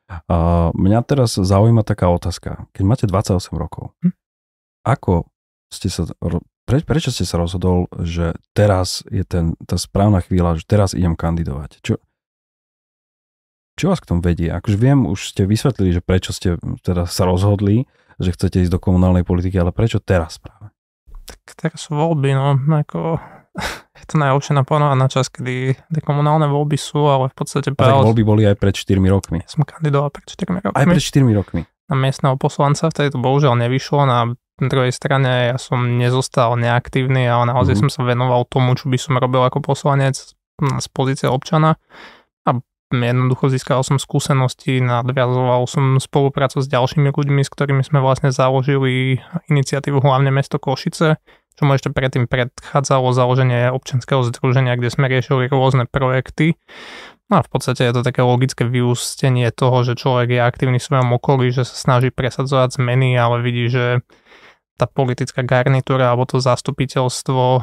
Uh, 0.06 0.70
mňa 0.78 1.02
teraz 1.02 1.34
zaujíma 1.34 1.82
taká 1.82 2.06
otázka. 2.10 2.70
Keď 2.70 2.82
máte 2.86 3.04
28 3.10 3.42
rokov, 3.58 3.94
uh-huh. 4.02 4.14
ako 4.86 5.30
ste 5.70 5.90
sa 5.90 6.06
pre, 6.66 6.82
prečo 6.82 7.14
ste 7.14 7.22
sa 7.22 7.38
rozhodol, 7.38 7.86
že 8.02 8.34
teraz 8.50 9.06
je 9.06 9.22
ten, 9.22 9.54
tá 9.70 9.78
správna 9.78 10.18
chvíľa, 10.18 10.58
že 10.58 10.66
teraz 10.66 10.98
idem 10.98 11.14
kandidovať? 11.14 11.78
Čo, 11.78 12.02
čo 13.76 13.92
vás 13.92 14.00
k 14.00 14.08
tomu 14.08 14.24
vedie? 14.24 14.48
Akože 14.48 14.76
viem, 14.80 15.04
už 15.04 15.36
ste 15.36 15.44
vysvetlili, 15.44 16.00
že 16.00 16.02
prečo 16.02 16.32
ste 16.32 16.56
teda 16.80 17.04
sa 17.04 17.28
rozhodli, 17.28 17.84
že 18.16 18.32
chcete 18.32 18.64
ísť 18.64 18.72
do 18.72 18.80
komunálnej 18.80 19.22
politiky, 19.22 19.60
ale 19.60 19.70
prečo 19.70 20.00
teraz 20.00 20.40
práve? 20.40 20.72
Tak 21.28 21.38
teraz 21.60 21.78
sú 21.84 21.92
voľby, 21.92 22.32
no, 22.32 22.56
ako 22.56 23.20
je 24.00 24.04
to 24.08 24.16
najlepšie 24.16 24.56
naplánovať 24.56 24.96
na 24.96 25.08
čas, 25.12 25.28
kedy 25.28 25.76
tie 25.76 26.02
komunálne 26.02 26.48
voľby 26.48 26.80
sú, 26.80 27.04
ale 27.04 27.28
v 27.28 27.36
podstate... 27.36 27.76
A 27.76 27.76
tak 27.76 28.00
voľby 28.00 28.24
boli 28.24 28.42
aj 28.48 28.56
pred 28.56 28.72
4 28.72 28.96
rokmi. 29.12 29.44
Ja 29.44 29.48
som 29.52 29.68
kandidoval 29.68 30.08
pred 30.08 30.24
4 30.24 30.64
rokmi. 30.64 30.76
Aj 30.80 30.86
pred 30.88 31.04
4 31.04 31.36
rokmi. 31.36 31.62
Na 31.86 31.96
miestneho 32.00 32.34
poslanca, 32.40 32.88
vtedy 32.88 33.12
to 33.12 33.20
bohužiaľ 33.20 33.54
nevyšlo, 33.60 34.08
na 34.08 34.34
na 34.56 34.72
druhej 34.72 34.88
strane 34.88 35.52
ja 35.52 35.60
som 35.60 36.00
nezostal 36.00 36.56
neaktívny, 36.56 37.28
ale 37.28 37.52
naozaj 37.52 37.76
mm-hmm. 37.76 37.92
som 37.92 38.08
sa 38.08 38.08
venoval 38.08 38.48
tomu, 38.48 38.72
čo 38.72 38.88
by 38.88 38.96
som 38.96 39.20
robil 39.20 39.44
ako 39.44 39.60
poslanec 39.60 40.16
z 40.16 40.86
pozície 40.96 41.28
občana 41.28 41.76
jednoducho 42.94 43.50
získal 43.50 43.82
som 43.82 43.98
skúsenosti, 43.98 44.78
nadviazoval 44.78 45.66
som 45.66 45.98
spoluprácu 45.98 46.62
s 46.62 46.70
ďalšími 46.70 47.10
ľuďmi, 47.10 47.42
s 47.42 47.50
ktorými 47.50 47.82
sme 47.82 47.98
vlastne 47.98 48.30
založili 48.30 49.18
iniciatívu 49.50 49.98
hlavne 49.98 50.30
mesto 50.30 50.62
Košice, 50.62 51.18
čo 51.56 51.62
mu 51.66 51.74
ešte 51.74 51.90
predtým 51.90 52.30
predchádzalo 52.30 53.10
založenie 53.10 53.74
občianského 53.74 54.22
združenia, 54.30 54.78
kde 54.78 54.92
sme 54.92 55.10
riešili 55.10 55.50
rôzne 55.50 55.90
projekty. 55.90 56.54
No 57.26 57.40
a 57.40 57.42
v 57.42 57.50
podstate 57.50 57.82
je 57.82 57.90
to 57.90 58.06
také 58.06 58.22
logické 58.22 58.62
vyústenie 58.62 59.50
toho, 59.50 59.82
že 59.82 59.98
človek 59.98 60.38
je 60.38 60.40
aktívny 60.46 60.78
v 60.78 60.86
svojom 60.86 61.10
okolí, 61.18 61.50
že 61.50 61.66
sa 61.66 61.74
snaží 61.74 62.14
presadzovať 62.14 62.78
zmeny, 62.78 63.18
ale 63.18 63.42
vidí, 63.42 63.66
že 63.66 64.06
tá 64.76 64.84
politická 64.84 65.40
garnitúra 65.42 66.12
alebo 66.12 66.28
to 66.28 66.38
zastupiteľstvo 66.38 67.44
eh, 67.56 67.62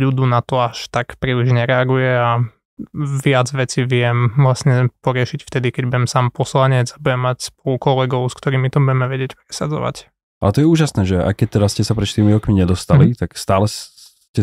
ľudu 0.00 0.24
na 0.24 0.40
to 0.40 0.58
až 0.58 0.88
tak 0.88 1.20
príliš 1.20 1.52
nereaguje 1.52 2.10
a 2.10 2.42
viac 3.22 3.48
veci 3.54 3.86
viem 3.86 4.34
vlastne 4.34 4.90
poriešiť 5.02 5.46
vtedy, 5.46 5.70
keď 5.70 5.82
budem 5.90 6.06
sám 6.10 6.34
poslanec 6.34 6.90
a 6.94 6.98
budem 6.98 7.20
mať 7.22 7.38
spolu 7.54 7.76
kolegov, 7.78 8.26
s 8.30 8.34
ktorými 8.34 8.70
to 8.70 8.82
budeme 8.82 9.06
vedieť 9.06 9.38
presadzovať. 9.46 10.10
Ale 10.42 10.50
to 10.52 10.60
je 10.60 10.68
úžasné, 10.68 11.02
že 11.06 11.16
aj 11.22 11.34
keď 11.38 11.48
teraz 11.60 11.78
ste 11.78 11.86
sa 11.86 11.94
pred 11.94 12.10
4 12.10 12.34
rokmi 12.34 12.58
nedostali, 12.58 13.14
mm. 13.14 13.18
tak 13.22 13.38
stále 13.38 13.70
ste, 13.70 14.42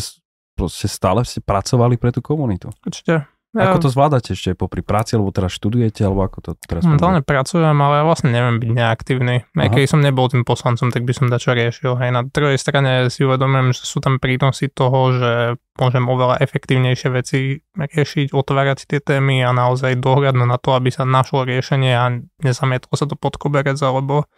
proste 0.56 0.88
stále 0.88 1.22
ste 1.28 1.44
pracovali 1.44 2.00
pre 2.00 2.16
tú 2.16 2.24
komunitu. 2.24 2.72
Určite. 2.88 3.28
Ja, 3.52 3.76
ako 3.76 3.84
to 3.84 3.90
zvládate 3.92 4.32
ešte 4.32 4.56
popri 4.56 4.80
práci, 4.80 5.20
alebo 5.20 5.36
teraz 5.36 5.52
študujete, 5.60 6.08
alebo 6.08 6.24
ako 6.24 6.38
to 6.40 6.50
teraz 6.64 6.88
Momentálne 6.88 7.20
pracujem, 7.20 7.76
ale 7.76 8.00
ja 8.00 8.04
vlastne 8.08 8.32
neviem 8.32 8.64
byť 8.64 8.72
neaktívny. 8.72 9.36
Aj 9.44 9.68
keď 9.68 9.92
som 9.92 10.00
nebol 10.00 10.32
tým 10.32 10.48
poslancom, 10.48 10.88
tak 10.88 11.04
by 11.04 11.12
som 11.12 11.28
dačo 11.28 11.52
riešil. 11.52 12.00
Hej, 12.00 12.16
na 12.16 12.24
druhej 12.24 12.56
strane 12.56 13.12
si 13.12 13.28
uvedomujem, 13.28 13.76
že 13.76 13.84
sú 13.84 14.00
tam 14.00 14.24
prínosy 14.24 14.72
toho, 14.72 15.12
že 15.12 15.32
môžem 15.76 16.08
oveľa 16.08 16.40
efektívnejšie 16.40 17.10
veci 17.12 17.60
riešiť, 17.76 18.32
otvárať 18.32 18.88
tie 18.88 19.04
témy 19.04 19.44
a 19.44 19.52
naozaj 19.52 20.00
dohľadnúť 20.00 20.48
na 20.48 20.56
to, 20.56 20.72
aby 20.72 20.88
sa 20.88 21.04
našlo 21.04 21.44
riešenie 21.44 21.92
a 21.92 22.24
nezamietlo 22.40 22.96
sa 22.96 23.04
to 23.04 23.20
pod 23.20 23.36
koberec, 23.36 23.76
alebo 23.84 24.32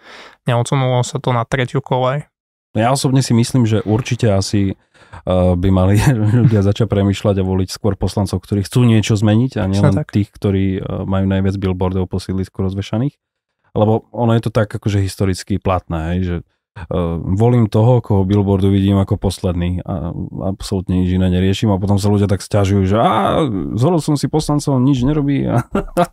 neodsunulo 0.49 1.05
sa 1.05 1.21
to 1.21 1.29
na 1.37 1.45
tretiu 1.45 1.85
kolej. 1.85 2.25
No 2.73 2.81
ja 2.81 2.89
osobne 2.89 3.21
si 3.21 3.37
myslím, 3.37 3.69
že 3.69 3.85
určite 3.85 4.33
asi 4.33 4.73
by 5.55 5.69
mali 5.69 5.99
ľudia 6.43 6.65
začať 6.65 6.89
premyšľať 6.89 7.35
a 7.39 7.47
voliť 7.47 7.69
skôr 7.69 7.95
poslancov, 7.95 8.43
ktorí 8.43 8.65
chcú 8.65 8.83
niečo 8.83 9.15
zmeniť 9.15 9.61
a 9.61 9.63
nielen 9.69 9.95
tých, 10.09 10.29
ktorí 10.33 10.79
uh, 10.79 11.07
majú 11.07 11.25
najviac 11.29 11.55
billboardov 11.59 12.09
po 12.09 12.17
sídlisku 12.19 12.59
rozvešaných. 12.59 13.15
Lebo 13.73 14.05
ono 14.13 14.37
je 14.37 14.41
to 14.45 14.51
tak 14.53 14.69
akože 14.69 15.01
historicky 15.01 15.57
platné, 15.57 16.13
hej, 16.13 16.19
že 16.21 16.35
volím 17.21 17.69
toho, 17.69 18.01
koho 18.01 18.25
billboardu 18.25 18.73
vidím 18.73 18.97
ako 18.97 19.21
posledný 19.21 19.85
a 19.85 20.09
absolútne 20.41 21.05
nič 21.05 21.13
iné 21.13 21.29
neriešim 21.29 21.69
a 21.69 21.77
potom 21.77 22.01
sa 22.01 22.09
ľudia 22.09 22.25
tak 22.25 22.41
stiažujú, 22.41 22.89
že 22.89 22.97
a 22.97 23.45
zvolil 23.77 24.01
som 24.01 24.17
si 24.17 24.25
poslancov, 24.25 24.81
nič 24.81 25.05
nerobí 25.05 25.45
a, 25.53 25.61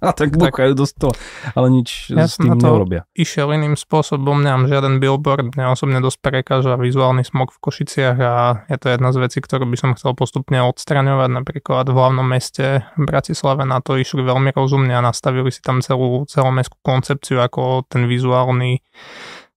a 0.05 0.11
tak 0.13 0.37
buchajú 0.37 0.77
do 0.77 0.85
stola, 0.85 1.17
ale 1.57 1.73
nič 1.73 2.13
ja 2.13 2.29
s 2.29 2.37
tým 2.37 2.61
nerobia. 2.61 3.09
išiel 3.17 3.57
iným 3.57 3.75
spôsobom, 3.75 4.45
nemám 4.45 4.69
žiaden 4.69 5.01
billboard, 5.01 5.57
mňa 5.57 5.73
osobne 5.73 5.99
dosť 6.05 6.19
prekáža 6.21 6.77
vizuálny 6.77 7.25
smog 7.25 7.57
v 7.57 7.59
Košiciach 7.65 8.17
a 8.21 8.35
je 8.69 8.77
to 8.77 8.93
jedna 8.93 9.17
z 9.17 9.19
vecí, 9.25 9.39
ktorú 9.41 9.65
by 9.65 9.77
som 9.81 9.91
chcel 9.97 10.13
postupne 10.13 10.61
odstraňovať, 10.61 11.31
napríklad 11.41 11.89
v 11.89 11.97
hlavnom 11.97 12.27
meste 12.29 12.85
Bratislave 13.01 13.65
na 13.65 13.81
to 13.81 13.97
išli 13.97 14.21
veľmi 14.21 14.53
rozumne 14.53 14.93
a 14.93 15.01
nastavili 15.01 15.49
si 15.49 15.65
tam 15.65 15.81
celú 15.81 16.29
celomestskú 16.29 16.77
koncepciu 16.85 17.41
ako 17.41 17.89
ten 17.89 18.05
vizuálny 18.05 18.85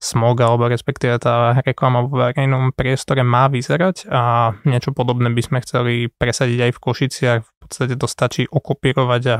smog 0.04 0.36
alebo 0.44 0.68
respektíve 0.68 1.16
tá 1.16 1.56
reklama 1.64 2.04
vo 2.04 2.20
verejnom 2.20 2.76
priestore 2.76 3.24
má 3.24 3.48
vyzerať 3.48 4.04
a 4.12 4.52
niečo 4.68 4.92
podobné 4.92 5.32
by 5.32 5.40
sme 5.40 5.58
chceli 5.64 6.12
presadiť 6.12 6.68
aj 6.68 6.72
v 6.76 6.82
Košiciach. 6.84 7.40
V 7.40 7.52
podstate 7.64 7.96
to 7.96 8.04
stačí 8.04 8.44
okopírovať 8.44 9.22
a 9.32 9.38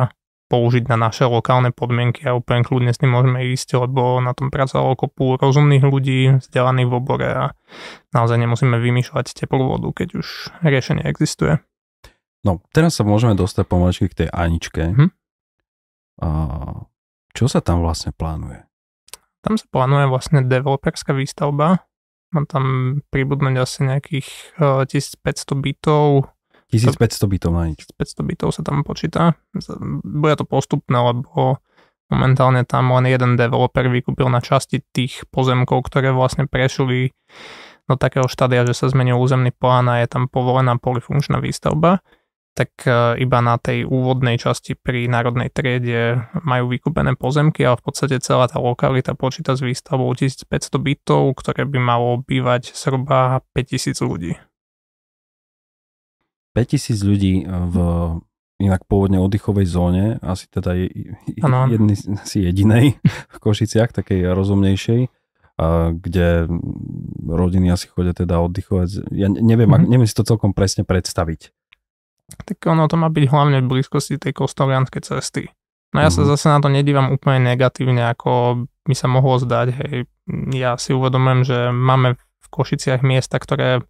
použiť 0.48 0.88
na 0.88 0.96
naše 0.96 1.24
lokálne 1.24 1.72
podmienky 1.72 2.24
a 2.28 2.36
úplne 2.36 2.64
kľudne 2.64 2.92
s 2.92 3.00
tým 3.00 3.12
môžeme 3.12 3.44
ísť, 3.52 3.80
lebo 3.80 4.20
na 4.20 4.36
tom 4.36 4.52
pracovalo 4.52 4.96
kopu 4.96 5.40
rozumných 5.40 5.84
ľudí, 5.84 6.20
vzdelaných 6.40 6.88
v 6.88 6.94
obore 6.94 7.28
a 7.28 7.44
naozaj 8.12 8.40
nemusíme 8.40 8.76
vymýšľať 8.76 9.36
teplú 9.36 9.72
vodu, 9.76 9.88
keď 10.04 10.20
už 10.20 10.26
riešenie 10.64 11.04
existuje. 11.08 11.60
No, 12.44 12.60
teraz 12.76 13.00
sa 13.00 13.08
môžeme 13.08 13.32
dostať 13.32 13.64
pomalečky 13.64 14.06
k 14.12 14.18
tej 14.24 14.28
Aničke. 14.28 14.82
Hm? 14.92 15.10
A 16.20 16.28
čo 17.32 17.48
sa 17.48 17.64
tam 17.64 17.80
vlastne 17.80 18.12
plánuje? 18.12 18.68
Tam 19.44 19.60
sa 19.60 19.66
plánuje 19.68 20.08
vlastne 20.08 20.40
developerská 20.40 21.12
výstavba. 21.12 21.84
Má 22.32 22.40
tam 22.48 22.98
pribudnúť 23.12 23.54
asi 23.60 23.78
nejakých 23.84 24.28
1500 24.56 25.20
eh, 25.20 25.54
bytov. 25.60 26.32
1500 26.72 27.28
bytov 27.28 27.50
na 27.52 27.68
nič. 27.68 27.84
1500 27.92 28.24
bytov 28.24 28.48
sa 28.56 28.64
tam 28.64 28.80
počíta. 28.80 29.36
Bude 30.02 30.34
to 30.40 30.48
postupné, 30.48 30.96
lebo 30.96 31.60
momentálne 32.08 32.64
tam 32.64 32.88
len 32.96 33.04
jeden 33.12 33.36
developer 33.36 33.84
vykúpil 33.86 34.32
na 34.32 34.40
časti 34.40 34.80
tých 34.96 35.28
pozemkov, 35.28 35.84
ktoré 35.92 36.10
vlastne 36.16 36.48
prešli 36.48 37.12
do 37.84 38.00
takého 38.00 38.24
štádia, 38.24 38.64
že 38.64 38.72
sa 38.72 38.88
zmenil 38.88 39.20
územný 39.20 39.52
plán 39.52 39.92
a 39.92 40.00
je 40.00 40.08
tam 40.08 40.24
povolená 40.24 40.80
polifunkčná 40.80 41.36
výstavba 41.36 42.00
tak 42.54 42.70
e, 42.86 43.18
iba 43.18 43.42
na 43.42 43.58
tej 43.58 43.82
úvodnej 43.82 44.38
časti 44.38 44.78
pri 44.78 45.10
národnej 45.10 45.50
triede 45.50 46.30
majú 46.46 46.70
vykúpené 46.70 47.18
pozemky 47.18 47.66
a 47.66 47.74
v 47.74 47.82
podstate 47.82 48.22
celá 48.22 48.46
tá 48.46 48.62
lokalita 48.62 49.18
počíta 49.18 49.58
s 49.58 49.60
výstavou 49.60 50.06
1500 50.14 50.46
bytov, 50.78 51.34
ktoré 51.34 51.66
by 51.66 51.78
malo 51.82 52.22
bývať 52.22 52.70
zhruba 52.70 53.42
5000 53.58 53.98
ľudí. 54.06 54.32
5000 56.54 57.02
ľudí 57.02 57.42
v 57.42 57.76
inak 58.62 58.86
pôvodne 58.86 59.18
oddychovej 59.18 59.66
zóne, 59.66 60.04
asi 60.22 60.46
teda 60.46 60.78
jedný, 60.78 61.94
asi 62.22 62.46
jedinej 62.46 63.02
v 63.34 63.38
Košiciach, 63.42 63.90
takej 63.90 64.30
rozumnejšej, 64.30 65.10
a 65.54 65.94
kde 65.94 66.50
rodiny 67.22 67.70
asi 67.70 67.86
chodia 67.86 68.10
teda 68.10 68.42
oddychovať. 68.42 69.10
Ja 69.14 69.30
neviem, 69.30 69.70
mm-hmm. 69.70 69.86
neviem 69.86 70.08
si 70.10 70.14
to 70.18 70.26
celkom 70.26 70.50
presne 70.50 70.82
predstaviť 70.82 71.53
tak 72.42 72.58
ono 72.66 72.90
to 72.90 72.98
má 72.98 73.06
byť 73.12 73.24
hlavne 73.30 73.58
v 73.62 73.70
blízkosti 73.78 74.18
tej 74.18 74.34
kostolianskej 74.34 75.02
cesty. 75.04 75.46
No 75.94 76.02
ja 76.02 76.10
sa 76.10 76.26
mhm. 76.26 76.28
zase 76.34 76.46
na 76.50 76.58
to 76.58 76.68
nedívam 76.72 77.14
úplne 77.14 77.54
negatívne, 77.54 78.02
ako 78.10 78.64
mi 78.90 78.94
sa 78.98 79.06
mohlo 79.06 79.38
zdať. 79.38 79.68
Hej. 79.70 79.94
Ja 80.50 80.74
si 80.74 80.90
uvedomujem, 80.90 81.40
že 81.46 81.58
máme 81.70 82.18
v 82.18 82.46
Košiciach 82.50 83.06
miesta, 83.06 83.38
ktoré 83.38 83.86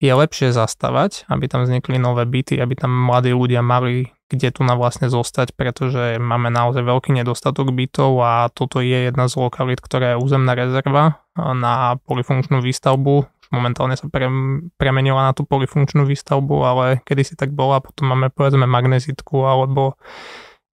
je 0.00 0.12
lepšie 0.16 0.56
zastavať, 0.56 1.28
aby 1.28 1.44
tam 1.44 1.68
vznikli 1.68 2.00
nové 2.00 2.24
byty, 2.24 2.56
aby 2.56 2.72
tam 2.72 2.88
mladí 2.88 3.36
ľudia 3.36 3.60
mali 3.60 4.08
kde 4.30 4.54
tu 4.54 4.62
na 4.62 4.78
vlastne 4.78 5.10
zostať, 5.10 5.58
pretože 5.58 6.22
máme 6.22 6.54
naozaj 6.54 6.86
veľký 6.86 7.10
nedostatok 7.10 7.74
bytov 7.74 8.22
a 8.22 8.46
toto 8.54 8.78
je 8.78 9.10
jedna 9.10 9.26
z 9.26 9.34
lokalít, 9.34 9.82
ktorá 9.82 10.14
je 10.14 10.22
územná 10.22 10.54
rezerva 10.54 11.18
na 11.34 11.98
polifunkčnú 12.06 12.62
výstavbu 12.62 13.26
momentálne 13.50 13.98
sa 13.98 14.06
pre, 14.06 14.30
premenila 14.78 15.30
na 15.30 15.32
tú 15.34 15.42
polifunkčnú 15.46 16.06
výstavbu, 16.06 16.56
ale 16.62 16.84
kedysi 17.02 17.34
tak 17.34 17.50
bola, 17.50 17.82
potom 17.82 18.10
máme 18.10 18.30
povedzme 18.30 18.64
magnezitku 18.64 19.44
alebo 19.44 19.98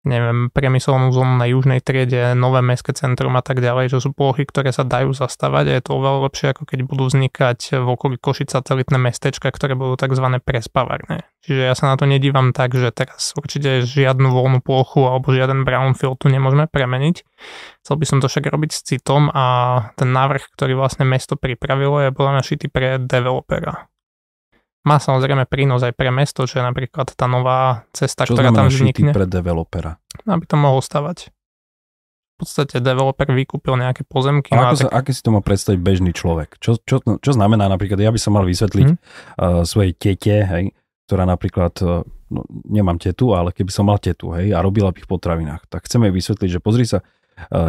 neviem, 0.07 0.49
priemyselnú 0.55 1.11
zónu 1.11 1.35
na 1.37 1.51
južnej 1.51 1.83
triede, 1.83 2.33
nové 2.39 2.63
mestské 2.63 2.95
centrum 2.95 3.35
a 3.35 3.43
tak 3.43 3.59
ďalej, 3.59 3.93
že 3.93 3.99
sú 4.07 4.15
plochy, 4.15 4.47
ktoré 4.47 4.71
sa 4.71 4.87
dajú 4.87 5.11
zastavať 5.11 5.65
a 5.67 5.73
je 5.77 5.83
to 5.83 5.91
oveľa 5.99 6.19
lepšie, 6.31 6.47
ako 6.55 6.63
keď 6.65 6.79
budú 6.87 7.11
vznikať 7.11 7.83
v 7.83 7.89
okolí 7.91 8.17
Košica 8.17 8.63
satelitné 8.63 8.97
mestečka, 8.97 9.53
ktoré 9.53 9.77
budú 9.77 10.01
tzv. 10.01 10.27
prespávarné. 10.41 11.29
Čiže 11.45 11.63
ja 11.63 11.75
sa 11.77 11.93
na 11.93 12.01
to 12.01 12.09
nedívam 12.09 12.51
tak, 12.57 12.75
že 12.75 12.91
teraz 12.91 13.37
určite 13.37 13.85
žiadnu 13.85 14.33
voľnú 14.33 14.59
plochu 14.65 15.05
alebo 15.07 15.31
žiaden 15.31 15.63
brownfield 15.63 16.19
tu 16.19 16.33
nemôžeme 16.33 16.67
premeniť. 16.67 17.23
Chcel 17.85 17.97
by 18.01 18.07
som 18.09 18.19
to 18.19 18.27
však 18.27 18.49
robiť 18.49 18.71
s 18.73 18.81
citom 18.83 19.31
a 19.31 19.45
ten 19.95 20.11
návrh, 20.11 20.57
ktorý 20.57 20.75
vlastne 20.75 21.07
mesto 21.07 21.37
pripravilo, 21.37 22.03
je 22.03 22.17
podľa 22.17 22.41
mňa 22.41 22.43
šitý 22.43 22.67
pre 22.73 22.99
developera 22.99 23.87
má 24.87 25.03
samozrejme 25.03 25.51
prínos 25.51 25.83
aj 25.83 25.93
pre 25.99 26.15
mesto, 26.15 26.47
že 26.47 26.63
napríklad 26.63 27.11
tá 27.11 27.27
nová 27.27 27.85
cesta, 27.91 28.23
Čo 28.23 28.39
ktorá 28.39 28.55
tam 28.55 28.71
vznikne. 28.71 29.11
pre 29.11 29.27
developera? 29.27 29.99
Aby 30.23 30.47
to 30.47 30.55
mohol 30.55 30.79
stavať. 30.79 31.35
V 32.37 32.45
podstate 32.45 32.79
developer 32.85 33.27
vykúpil 33.33 33.81
nejaké 33.81 34.07
pozemky. 34.07 34.55
A 34.55 34.61
no 34.61 34.63
ako, 34.71 34.87
sa, 34.87 34.93
tak... 34.93 35.09
si 35.11 35.25
to 35.25 35.33
má 35.35 35.41
predstaviť 35.43 35.81
bežný 35.81 36.13
človek? 36.13 36.61
Čo, 36.63 36.79
čo, 36.85 37.03
čo 37.03 37.31
znamená 37.33 37.67
napríklad, 37.67 37.99
ja 37.99 38.13
by 38.13 38.21
som 38.21 38.37
mal 38.37 38.45
vysvetliť 38.45 38.87
hmm. 38.87 38.99
uh, 39.41 39.65
svojej 39.65 39.97
tete, 39.97 40.45
hej, 40.45 40.65
ktorá 41.09 41.25
napríklad, 41.25 41.75
uh, 41.81 42.05
no, 42.29 42.41
nemám 42.69 43.01
tetu, 43.01 43.33
ale 43.33 43.57
keby 43.57 43.73
som 43.73 43.89
mal 43.89 43.97
tetu, 43.97 44.37
hej, 44.37 44.53
a 44.53 44.61
robila 44.61 44.93
by 44.93 45.01
v 45.01 45.09
potravinách, 45.09 45.65
tak 45.67 45.89
chceme 45.89 46.13
vysvetliť, 46.13 46.61
že 46.61 46.61
pozri 46.61 46.85
sa, 46.85 47.01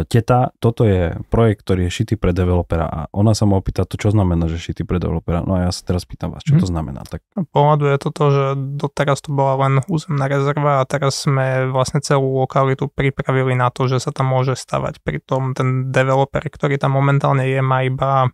teta, 0.08 0.50
toto 0.58 0.88
je 0.88 1.12
projekt, 1.28 1.62
ktorý 1.68 1.86
je 1.86 1.96
šitý 2.02 2.14
pre 2.16 2.32
developera 2.32 2.88
a 2.88 3.00
ona 3.12 3.36
sa 3.36 3.44
ma 3.44 3.60
opýta 3.60 3.84
to, 3.84 4.00
čo 4.00 4.10
znamená, 4.10 4.48
že 4.48 4.56
šitý 4.56 4.88
pre 4.88 4.96
developera. 4.96 5.44
No 5.44 5.60
a 5.60 5.68
ja 5.68 5.70
sa 5.72 5.84
teraz 5.84 6.08
pýtam 6.08 6.32
vás, 6.32 6.40
čo 6.40 6.56
to 6.56 6.64
znamená. 6.64 7.04
Tak... 7.04 7.20
Pohľadu 7.52 7.84
je 7.92 7.98
to 8.00 8.10
to, 8.10 8.24
že 8.32 8.44
doteraz 8.80 9.20
to 9.20 9.30
bola 9.30 9.68
len 9.68 9.84
územná 9.86 10.26
rezerva 10.26 10.80
a 10.80 10.88
teraz 10.88 11.28
sme 11.28 11.68
vlastne 11.68 12.00
celú 12.00 12.40
lokalitu 12.40 12.88
pripravili 12.88 13.52
na 13.52 13.68
to, 13.68 13.86
že 13.86 14.00
sa 14.00 14.10
tam 14.10 14.32
môže 14.32 14.56
stavať. 14.56 15.04
Pritom 15.04 15.52
ten 15.52 15.92
developer, 15.92 16.40
ktorý 16.40 16.80
tam 16.80 16.96
momentálne 16.96 17.44
je, 17.44 17.60
má 17.60 17.84
iba 17.84 18.32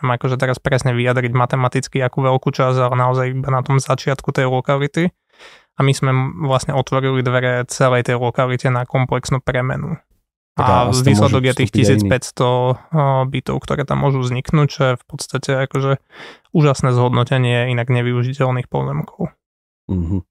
neviem 0.00 0.16
akože 0.16 0.40
teraz 0.40 0.56
presne 0.56 0.96
vyjadriť 0.96 1.32
matematicky 1.36 2.00
akú 2.00 2.24
veľkú 2.24 2.48
časť, 2.48 2.78
ale 2.80 2.96
naozaj 2.96 3.36
iba 3.36 3.52
na 3.52 3.60
tom 3.60 3.76
začiatku 3.76 4.32
tej 4.32 4.48
lokality. 4.48 5.12
A 5.76 5.84
my 5.84 5.92
sme 5.96 6.12
vlastne 6.44 6.76
otvorili 6.76 7.24
dvere 7.24 7.64
celej 7.68 8.08
tej 8.08 8.20
lokalite 8.20 8.68
na 8.68 8.84
komplexnú 8.84 9.40
premenu 9.40 10.00
Tak 10.56 10.66
a 10.66 10.76
výsledok 10.90 11.42
je 11.46 11.54
tých 11.56 11.70
vstúpiť 11.70 11.88
aj 11.88 11.96
iní. 11.96 12.10
1500 12.10 13.30
bytov, 13.30 13.56
ktoré 13.62 13.82
tam 13.84 13.98
môžu 14.02 14.18
vzniknúť, 14.20 14.68
čo 14.68 14.80
je 14.82 14.94
v 14.98 15.04
podstate 15.06 15.50
akože 15.64 15.92
úžasné 16.50 16.90
zhodnotenie 16.90 17.70
inak 17.70 17.88
nevyužiteľných 17.88 18.66
pozemkov. 18.66 19.30
Mhm. 19.88 20.26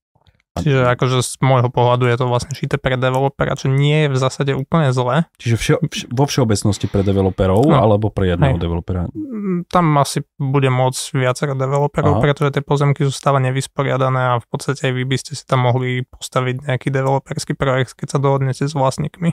A- 0.57 0.65
Čiže 0.65 0.81
akože 0.91 1.21
z 1.23 1.39
môjho 1.39 1.69
pohľadu 1.69 2.09
je 2.09 2.17
to 2.17 2.25
vlastne 2.25 2.51
šité 2.51 2.75
pre 2.75 2.97
developera, 2.97 3.53
čo 3.55 3.69
nie 3.69 4.09
je 4.09 4.09
v 4.11 4.17
zásade 4.17 4.51
úplne 4.51 4.89
zlé. 4.91 5.29
Čiže 5.37 5.55
všeo, 5.55 5.77
vš, 5.87 6.01
vo 6.09 6.25
všeobecnosti 6.25 6.89
pre 6.89 6.99
developerov 6.99 7.63
No. 7.63 7.77
alebo 7.77 8.09
pre 8.09 8.33
jedného 8.33 8.57
Hej. 8.57 8.63
developera? 8.65 9.07
Mm, 9.13 9.69
Tam 9.69 9.85
asi 9.95 10.19
bude 10.35 10.67
môcť 10.67 11.15
viacero 11.15 11.53
developerov, 11.53 12.17
Aha. 12.17 12.21
pretože 12.21 12.49
tie 12.51 12.63
pozemky 12.65 13.05
sú 13.05 13.13
stále 13.13 13.39
nevysporiadané 13.39 14.35
a 14.35 14.41
v 14.41 14.47
podstate 14.49 14.89
aj 14.89 14.93
vy 14.93 15.03
by 15.05 15.17
ste 15.21 15.31
si 15.37 15.45
tam 15.45 15.63
mohli 15.63 16.03
postaviť 16.03 16.65
nejaký 16.65 16.89
developerský 16.91 17.53
projekt, 17.53 17.93
keď 17.95 18.07
sa 18.09 18.19
dohodnete 18.19 18.65
s 18.65 18.73
vlastníkmi. 18.73 19.31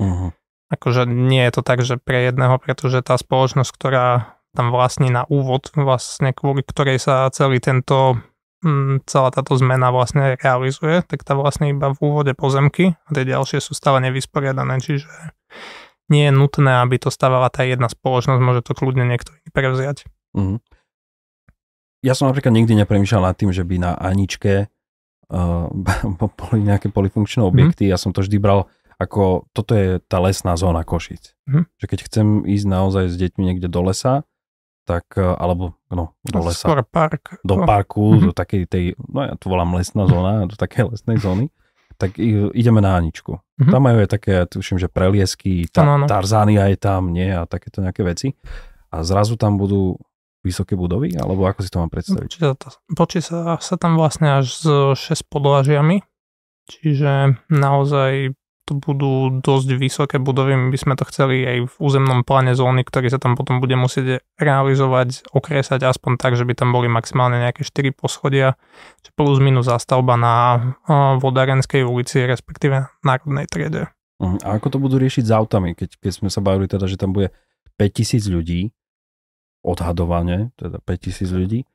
Uh-huh. 0.00 0.32
Akože 0.72 1.04
nie 1.04 1.44
je 1.44 1.52
to 1.52 1.62
tak, 1.62 1.84
že 1.84 2.00
pre 2.00 2.32
jedného, 2.32 2.56
pretože 2.56 3.04
tá 3.04 3.20
spoločnosť, 3.20 3.70
ktorá 3.74 4.38
tam 4.56 4.74
vlastní 4.74 5.12
na 5.12 5.28
úvod, 5.30 5.70
vlastne 5.76 6.34
kvôli 6.34 6.66
ktorej 6.66 6.98
sa 6.98 7.30
celý 7.30 7.62
tento 7.62 8.18
mm, 8.64 9.06
celá 9.06 9.30
táto 9.30 9.54
zmena 9.54 9.94
vlastne 9.94 10.34
realizuje, 10.40 11.02
tak 11.06 11.22
tá 11.22 11.38
vlastne 11.38 11.70
iba 11.70 11.92
v 11.92 11.98
úvode 12.00 12.32
pozemky 12.34 12.94
a 12.94 13.08
tie 13.12 13.24
ďalšie 13.28 13.62
sú 13.62 13.72
stále 13.76 14.02
nevysporiadané, 14.10 14.82
čiže 14.82 15.06
nie 16.10 16.26
je 16.26 16.32
nutné, 16.34 16.82
aby 16.82 16.98
to 16.98 17.14
stavala 17.14 17.46
tá 17.54 17.62
jedna 17.62 17.86
spoločnosť, 17.86 18.40
môže 18.42 18.66
to 18.66 18.74
kľudne 18.74 19.06
niekto 19.06 19.30
iný 19.30 19.50
prevziať. 19.54 19.98
Uh-huh. 20.34 20.58
Ja 22.00 22.16
som 22.16 22.32
napríklad 22.32 22.56
nikdy 22.56 22.74
nepremýšľal 22.82 23.30
nad 23.30 23.36
tým, 23.36 23.52
že 23.52 23.62
by 23.62 23.76
na 23.76 23.92
Aničke 23.94 24.66
uh, 24.66 25.68
boli 26.40 26.58
nejaké 26.64 26.90
polifunkčné 26.90 27.44
objekty. 27.44 27.86
Ja 27.86 28.00
som 28.00 28.10
to 28.10 28.24
vždy 28.24 28.40
bral 28.42 28.66
ako, 29.00 29.48
toto 29.56 29.72
je 29.72 29.96
tá 30.04 30.20
lesná 30.20 30.54
zóna 30.54 30.84
Košic. 30.84 31.32
Mhm. 31.48 31.64
Že 31.80 31.86
keď 31.88 31.98
chcem 32.04 32.26
ísť 32.44 32.66
naozaj 32.68 33.04
s 33.08 33.16
deťmi 33.16 33.42
niekde 33.48 33.66
do 33.66 33.80
lesa, 33.80 34.28
tak, 34.84 35.08
uh, 35.16 35.38
alebo 35.38 35.78
no, 35.88 36.12
do 36.22 36.40
lesa, 36.44 36.66
Skôr 36.68 36.82
park. 36.84 37.40
do 37.40 37.56
No, 37.56 37.64
parku, 37.64 38.20
Mhm. 38.20 38.24
do 38.28 38.32
takej 38.32 38.62
tej, 38.66 38.84
no 39.00 39.24
ja 39.24 39.34
to 39.40 39.48
volám 39.48 39.72
lesná 39.74 40.04
zóna, 40.04 40.44
do 40.44 40.54
takej 40.54 40.84
lesnej 40.92 41.16
zóny, 41.16 41.46
tak 41.96 42.16
ideme 42.52 42.80
na 42.80 42.96
Aničku. 42.96 43.40
Mhm. 43.60 43.70
Tam 43.70 43.80
majú 43.80 43.98
aj 44.00 44.10
také, 44.10 44.30
ja 44.32 44.44
tuším, 44.44 44.76
že 44.76 44.88
preliesky, 44.88 45.68
ta, 45.68 45.84
Áno, 45.84 45.92
áno. 46.00 46.06
Tarzánia 46.08 46.68
je 46.68 46.76
tam, 46.76 47.12
nie, 47.12 47.28
a 47.28 47.44
takéto 47.44 47.80
nejaké 47.80 48.04
veci. 48.04 48.36
A 48.90 49.00
zrazu 49.06 49.36
tam 49.36 49.54
budú 49.56 49.94
vysoké 50.40 50.72
budovy, 50.74 51.12
alebo 51.14 51.44
ako 51.44 51.60
si 51.60 51.68
to 51.68 51.78
mám 51.78 51.92
predstaviť? 51.92 52.40
Počí 52.96 53.20
sa, 53.20 53.60
sa 53.60 53.76
tam 53.76 53.94
vlastne 53.94 54.40
až 54.40 54.48
s 54.50 54.64
6 54.96 55.28
podlažiami, 55.28 56.00
čiže 56.66 57.36
naozaj 57.52 58.32
to 58.70 58.78
budú 58.78 59.42
dosť 59.42 59.68
vysoké 59.74 60.16
budovy, 60.22 60.54
my 60.54 60.70
by 60.70 60.78
sme 60.78 60.94
to 60.94 61.02
chceli 61.10 61.42
aj 61.42 61.58
v 61.66 61.74
územnom 61.82 62.22
pláne 62.22 62.54
zóny, 62.54 62.86
ktorý 62.86 63.10
sa 63.10 63.18
tam 63.18 63.34
potom 63.34 63.58
bude 63.58 63.74
musieť 63.74 64.22
realizovať, 64.38 65.26
okresať 65.34 65.82
aspoň 65.82 66.22
tak, 66.22 66.38
že 66.38 66.46
by 66.46 66.54
tam 66.54 66.70
boli 66.70 66.86
maximálne 66.86 67.42
nejaké 67.42 67.66
4 67.66 67.90
poschodia, 67.90 68.54
čiže 69.02 69.10
plus 69.18 69.42
minus 69.42 69.66
zastavba 69.66 70.14
na 70.14 70.34
a, 70.86 71.18
Vodárenskej 71.18 71.82
ulici, 71.82 72.22
respektíve 72.22 72.86
Národnej 73.02 73.50
triede. 73.50 73.90
Uh, 74.22 74.38
a 74.46 74.62
ako 74.62 74.78
to 74.78 74.78
budú 74.78 75.02
riešiť 75.02 75.26
s 75.26 75.32
autami, 75.34 75.74
keď, 75.74 75.98
keď 75.98 76.12
sme 76.22 76.30
sa 76.30 76.38
bavili 76.38 76.70
teda, 76.70 76.86
že 76.86 76.94
tam 76.94 77.10
bude 77.10 77.34
5000 77.74 78.30
ľudí, 78.30 78.70
odhadovane, 79.66 80.54
teda 80.54 80.78
5000 80.86 81.26
ľudí, 81.34 81.66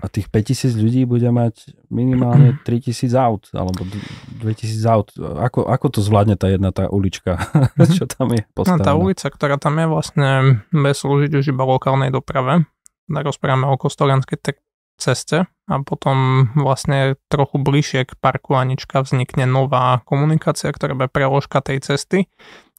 a 0.00 0.08
tých 0.08 0.26
5000 0.26 0.74
ľudí 0.74 1.04
bude 1.04 1.28
mať 1.28 1.76
minimálne 1.88 2.56
3000 2.66 3.12
aut, 3.14 3.42
alebo 3.52 3.84
d- 3.84 4.00
2000 4.40 4.80
aut. 4.88 5.08
Ako, 5.16 5.64
ako 5.64 5.86
to 5.88 6.00
zvládne 6.00 6.34
tá 6.34 6.48
jedna 6.48 6.72
tá 6.72 6.88
ulička, 6.88 7.36
čo 7.96 8.04
tam 8.04 8.32
je 8.32 8.42
No, 8.42 8.52
postavená? 8.54 8.82
tá 8.82 8.92
ulica, 8.92 9.26
ktorá 9.28 9.56
tam 9.56 9.76
je 9.76 9.86
vlastne 9.86 10.28
bude 10.68 10.92
slúžiť 10.92 11.32
už 11.34 11.44
iba 11.48 11.62
lokálnej 11.62 12.08
doprave. 12.08 12.64
Tak 13.06 13.24
rozprávame 13.26 13.66
o 13.66 13.76
Kostolanskej 13.76 14.38
te- 14.38 14.60
ceste 14.96 15.44
a 15.64 15.74
potom 15.80 16.48
vlastne 16.54 17.16
trochu 17.26 17.56
bližšie 17.56 18.04
k 18.04 18.12
parku 18.16 18.52
Anička 18.52 19.00
vznikne 19.00 19.44
nová 19.44 20.04
komunikácia, 20.04 20.68
ktorá 20.68 20.92
bude 20.92 21.08
preložka 21.08 21.60
tej 21.60 21.80
cesty. 21.80 22.28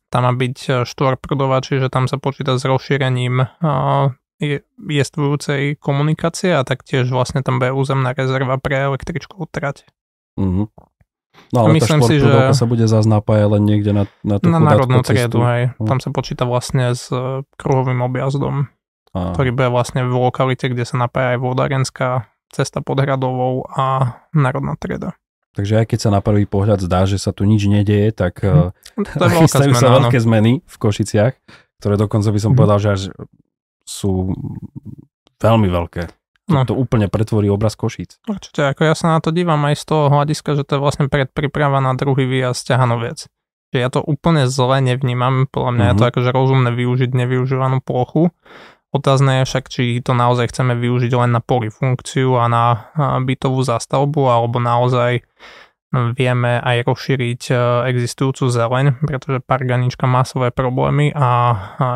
Tam 0.07 0.23
má 0.23 0.31
byť 0.31 0.85
štvorprudová, 0.85 1.59
čiže 1.59 1.87
tam 1.87 2.05
sa 2.05 2.19
počíta 2.19 2.55
s 2.55 2.63
rozšírením 2.63 3.47
jestvujúcej 4.81 5.77
komunikácie 5.77 6.51
a 6.51 6.61
taktiež 6.61 7.07
vlastne 7.07 7.39
tam 7.39 7.57
bude 7.57 7.71
územná 7.71 8.11
rezerva 8.11 8.57
pre 8.57 8.77
električkovú 8.83 9.45
trať. 9.47 9.85
Mhm. 10.35 10.67
No 11.51 11.57
ale 11.61 11.73
Myslím 11.73 11.99
tá 11.99 12.07
si, 12.07 12.15
že- 12.17 12.53
sa 12.53 12.65
bude 12.65 12.83
zase 12.85 13.07
napájať 13.07 13.47
len 13.49 13.63
niekde 13.63 13.91
na, 13.91 14.03
na 14.21 14.35
tú 14.37 14.47
Na 14.47 14.59
národnú 14.59 14.99
triedu, 15.01 15.39
hej. 15.41 15.71
No. 15.77 15.87
Tam 15.87 15.97
sa 15.97 16.09
počíta 16.09 16.43
vlastne 16.43 16.91
s 16.91 17.07
e, 17.07 17.43
kruhovým 17.55 17.99
objazdom. 18.01 18.67
A, 19.11 19.31
ktorý 19.31 19.51
bude 19.51 19.67
vlastne 19.67 20.01
v 20.01 20.11
lokalite, 20.13 20.67
kde 20.67 20.83
sa 20.83 20.95
napája 20.97 21.35
aj 21.35 21.39
vodárenská 21.39 22.09
cesta 22.47 22.79
pod 22.79 22.99
Hradovou 22.99 23.63
a 23.65 23.83
Národná 24.31 24.75
trieda. 24.75 25.15
takže 25.51 25.79
aj 25.79 25.87
keď 25.87 25.99
sa 26.01 26.09
na 26.09 26.19
prvý 26.19 26.43
pohľad 26.43 26.79
zdá, 26.81 27.03
že 27.03 27.15
sa 27.15 27.31
tu 27.31 27.43
nič 27.43 27.63
nedieje, 27.65 28.11
tak 28.11 28.39
Hm. 28.39 28.71
To 28.95 29.23
je 29.23 29.29
veľká 29.29 29.39
chystajú 29.43 29.71
sa 29.73 29.87
veľké 29.99 30.17
zmeny 30.17 30.63
v 30.63 30.75
Košiciach, 30.77 31.33
ktoré 31.77 31.95
dokonca 31.95 32.27
by 32.27 32.39
som 32.39 32.51
Mhm. 32.51 32.57
povedal, 32.57 32.77
že 32.77 32.89
až 32.89 33.01
sú 33.83 34.33
veľmi 35.37 35.67
veľké. 35.67 36.03
No. 36.51 36.67
to 36.67 36.75
úplne 36.75 37.07
pretvorí 37.07 37.47
obraz 37.47 37.79
Košíc. 37.79 38.19
Určite, 38.27 38.75
ako 38.75 38.83
ja 38.83 38.91
sa 38.91 39.15
na 39.15 39.23
to 39.23 39.31
dívam 39.31 39.61
aj 39.63 39.75
z 39.77 39.83
toho 39.87 40.11
hľadiska, 40.11 40.59
že 40.59 40.67
to 40.67 40.75
je 40.75 40.83
vlastne 40.83 41.07
predpríprava 41.07 41.79
na 41.79 41.95
druhý 41.95 42.27
výjazd 42.27 42.67
ťahanoviec. 42.67 43.31
Že 43.71 43.77
ja 43.79 43.87
to 43.87 44.03
úplne 44.03 44.51
zle 44.51 44.83
nevnímam, 44.83 45.47
podľa 45.47 45.71
mňa 45.71 45.85
je 45.87 45.95
to 45.95 46.03
Mhm. 46.03 46.09
akože 46.11 46.29
rozumné 46.35 46.69
využiť 46.75 47.11
nevyužívanú 47.15 47.79
plochu. 47.79 48.35
Otázne 48.91 49.39
je 49.39 49.43
však, 49.47 49.63
či 49.71 50.03
to 50.03 50.11
naozaj 50.11 50.51
chceme 50.51 50.75
využiť 50.75 51.15
len 51.15 51.31
na 51.31 51.39
polifunkciu 51.39 52.35
a 52.35 52.51
na 52.51 52.91
bytovú 53.23 53.63
zastavbu, 53.63 54.27
alebo 54.27 54.59
naozaj 54.59 55.23
vieme 55.91 56.57
aj 56.63 56.87
rozšíriť 56.87 57.41
e, 57.51 57.53
existujúcu 57.91 58.47
zeleň, 58.47 59.03
pretože 59.03 59.43
park 59.43 59.67
Anička 59.67 60.07
má 60.07 60.23
svoje 60.23 60.55
problémy 60.55 61.11
a 61.11 61.29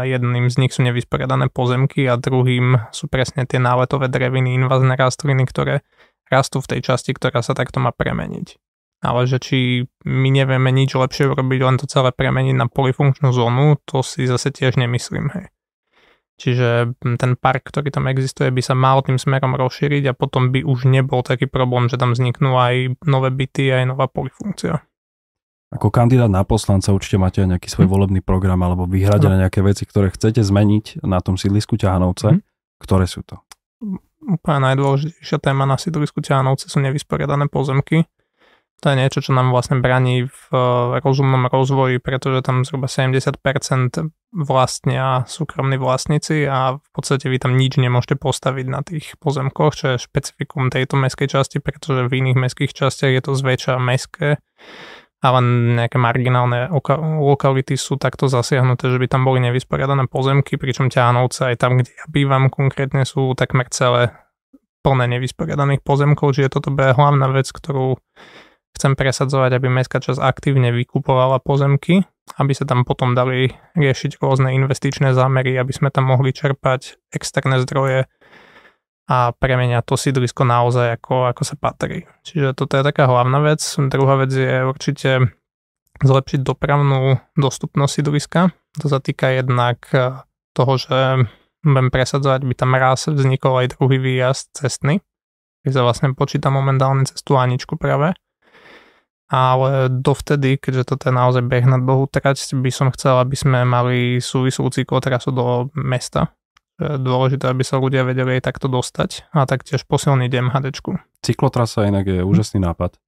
jedným 0.04 0.52
z 0.52 0.56
nich 0.60 0.72
sú 0.76 0.84
nevysporiadané 0.84 1.48
pozemky 1.48 2.04
a 2.12 2.20
druhým 2.20 2.92
sú 2.92 3.08
presne 3.08 3.48
tie 3.48 3.58
náletové 3.58 4.12
dreviny, 4.12 4.60
invazné 4.60 5.00
rastliny, 5.00 5.48
ktoré 5.48 5.82
rastú 6.28 6.60
v 6.60 6.76
tej 6.76 6.92
časti, 6.92 7.16
ktorá 7.16 7.40
sa 7.40 7.56
takto 7.56 7.80
má 7.80 7.96
premeniť. 7.96 8.60
Ale 9.06 9.30
že 9.30 9.38
či 9.40 9.58
my 10.04 10.30
nevieme 10.34 10.74
nič 10.74 10.98
lepšie 10.98 11.30
urobiť, 11.32 11.60
len 11.62 11.78
to 11.80 11.86
celé 11.86 12.10
premeniť 12.12 12.56
na 12.58 12.68
polifunkčnú 12.68 13.30
zónu, 13.32 13.78
to 13.86 14.02
si 14.02 14.26
zase 14.26 14.50
tiež 14.50 14.76
nemyslím. 14.82 15.30
Hej. 15.36 15.46
Čiže 16.36 17.00
mm, 17.00 17.16
ten 17.16 17.32
park, 17.40 17.72
ktorý 17.72 17.92
tam 17.96 18.12
existuje, 18.12 18.52
by 18.52 18.60
sa 18.60 18.76
mal 18.76 19.00
tým 19.02 19.16
smerom 19.16 19.56
rozšíriť 19.56 20.12
a 20.12 20.18
potom 20.18 20.52
by 20.52 20.68
už 20.68 20.92
nebol 20.92 21.24
taký 21.24 21.48
problém, 21.48 21.88
že 21.88 21.96
tam 21.96 22.12
vzniknú 22.12 22.60
aj 22.60 23.00
nové 23.08 23.32
byty, 23.32 23.72
aj 23.72 23.96
nová 23.96 24.12
polifunkcia. 24.12 24.84
Ako 25.76 25.92
kandidát 25.92 26.32
na 26.32 26.46
poslanca 26.48 26.94
určite 26.96 27.20
máte 27.20 27.44
aj 27.44 27.58
nejaký 27.58 27.68
svoj 27.72 27.88
Hm. 27.88 27.92
volebný 27.92 28.22
program 28.22 28.62
alebo 28.64 28.88
vyhradené 28.88 29.48
nejaké 29.48 29.60
veci, 29.66 29.84
ktoré 29.88 30.12
chcete 30.12 30.44
zmeniť 30.44 31.04
na 31.04 31.20
tom 31.20 31.36
sídlisku 31.40 31.76
Ťahanovce. 31.80 32.38
Hm. 32.38 32.40
Ktoré 32.76 33.08
sú 33.08 33.24
to? 33.24 33.40
Úplne 34.26 34.74
najdôležitejšia 34.74 35.40
téma 35.40 35.64
na 35.64 35.80
sídlisku 35.80 36.20
Ťahanovce 36.20 36.68
sú 36.68 36.84
nevysporiadané 36.84 37.48
pozemky. 37.48 38.04
To 38.86 38.94
je 38.94 39.02
niečo, 39.02 39.26
čo 39.26 39.34
nám 39.34 39.50
vlastne 39.50 39.82
braní 39.82 40.30
v 40.30 40.42
eh, 40.54 41.02
rozumnom 41.02 41.50
rozvoji, 41.50 41.98
pretože 41.98 42.46
tam 42.46 42.62
zhruba 42.62 42.86
70% 42.86 43.34
vlastnia 44.30 45.26
súkromní 45.26 45.82
vlastníci 45.82 46.46
a 46.46 46.78
v 46.78 46.90
podstate 46.94 47.26
vy 47.26 47.42
tam 47.42 47.58
nič 47.58 47.82
nemôžete 47.82 48.22
postaviť 48.22 48.66
na 48.70 48.86
tých 48.86 49.18
pozemkoch, 49.18 49.74
čo 49.74 49.86
je 49.98 50.06
špecifikum 50.06 50.70
tejto 50.70 51.02
meskej 51.02 51.26
časti, 51.26 51.58
pretože 51.58 52.06
v 52.06 52.14
iných 52.14 52.38
meských 52.38 52.78
častiach 52.78 53.10
je 53.10 53.22
to 53.26 53.34
zväčša 53.34 53.82
meské 53.82 54.38
a 55.26 55.42
nejaké 55.42 55.98
marginálne 55.98 56.70
oka- 56.70 57.02
lokality 57.02 57.74
sú 57.74 57.98
takto 57.98 58.30
zasiahnuté, 58.30 58.94
že 58.94 59.02
by 59.02 59.10
tam 59.10 59.26
boli 59.26 59.42
nevysporiadané 59.50 60.06
pozemky, 60.06 60.62
pričom 60.62 60.94
Ťahanovce 60.94 61.50
aj 61.50 61.56
tam, 61.58 61.82
kde 61.82 61.90
ja 61.90 62.06
bývam 62.06 62.54
konkrétne, 62.54 63.02
sú 63.02 63.34
takmer 63.34 63.66
celé 63.74 64.14
plné 64.86 65.18
nevysporiadaných 65.18 65.82
pozemkov, 65.82 66.38
čiže 66.38 66.54
toto 66.54 66.70
bude 66.70 66.94
hlavná 66.94 67.26
vec, 67.34 67.50
ktorú 67.50 67.98
chcem 68.76 68.94
presadzovať, 68.94 69.56
aby 69.56 69.68
mestská 69.72 70.04
časť 70.04 70.20
aktívne 70.20 70.70
vykupovala 70.76 71.40
pozemky, 71.40 72.04
aby 72.36 72.52
sa 72.52 72.68
tam 72.68 72.84
potom 72.84 73.16
dali 73.16 73.56
riešiť 73.80 74.20
rôzne 74.20 74.52
investičné 74.54 75.16
zámery, 75.16 75.56
aby 75.56 75.72
sme 75.72 75.90
tam 75.90 76.12
mohli 76.12 76.36
čerpať 76.36 77.00
externé 77.16 77.64
zdroje 77.64 78.12
a 79.06 79.32
premeniať 79.38 79.86
to 79.86 79.96
sídlisko 79.96 80.44
naozaj 80.44 80.98
ako, 80.98 81.30
ako 81.30 81.42
sa 81.46 81.56
patrí. 81.56 82.10
Čiže 82.26 82.58
toto 82.58 82.74
je 82.76 82.84
taká 82.84 83.06
hlavná 83.06 83.38
vec. 83.46 83.62
Druhá 83.78 84.18
vec 84.18 84.34
je 84.34 84.66
určite 84.66 85.30
zlepšiť 86.02 86.42
dopravnú 86.42 87.22
dostupnosť 87.38 87.92
sídliska. 88.02 88.42
To 88.82 88.88
sa 88.90 89.00
týka 89.00 89.32
jednak 89.32 89.86
eh, 89.94 90.26
toho, 90.58 90.74
že 90.76 91.30
budem 91.66 91.90
presadzovať, 91.90 92.46
by 92.46 92.54
tam 92.58 92.78
raz 92.78 93.10
vznikol 93.10 93.66
aj 93.66 93.78
druhý 93.78 93.98
výjazd 93.98 94.54
cestný, 94.54 95.02
ktorý 95.62 95.74
sa 95.74 95.82
vlastne 95.82 96.14
počíta 96.14 96.54
momentálne 96.54 97.10
cez 97.10 97.26
tú 97.26 97.42
Aničku 97.42 97.78
práve 97.78 98.14
ale 99.26 99.90
dovtedy, 99.90 100.62
keďže 100.62 100.94
toto 100.94 101.10
je 101.10 101.14
naozaj 101.14 101.44
beh 101.46 101.66
na 101.66 101.82
dlhú 101.82 102.06
trať, 102.10 102.54
by 102.58 102.70
som 102.70 102.94
chcel, 102.94 103.18
aby 103.18 103.34
sme 103.34 103.66
mali 103.66 104.22
súvislú 104.22 104.70
cyklotrasu 104.70 105.34
do 105.34 105.74
mesta. 105.74 106.34
Je 106.76 107.00
dôležité, 107.00 107.48
aby 107.48 107.64
sa 107.64 107.80
ľudia 107.80 108.04
vedeli 108.04 108.38
aj 108.38 108.52
takto 108.52 108.68
dostať 108.68 109.32
a 109.32 109.48
taktiež 109.48 109.88
posilniť 109.88 110.30
MHDčku. 110.30 111.00
Cyklotrasa 111.24 111.88
inak 111.88 112.06
je 112.06 112.22
úžasný 112.22 112.60
nápad. 112.60 113.00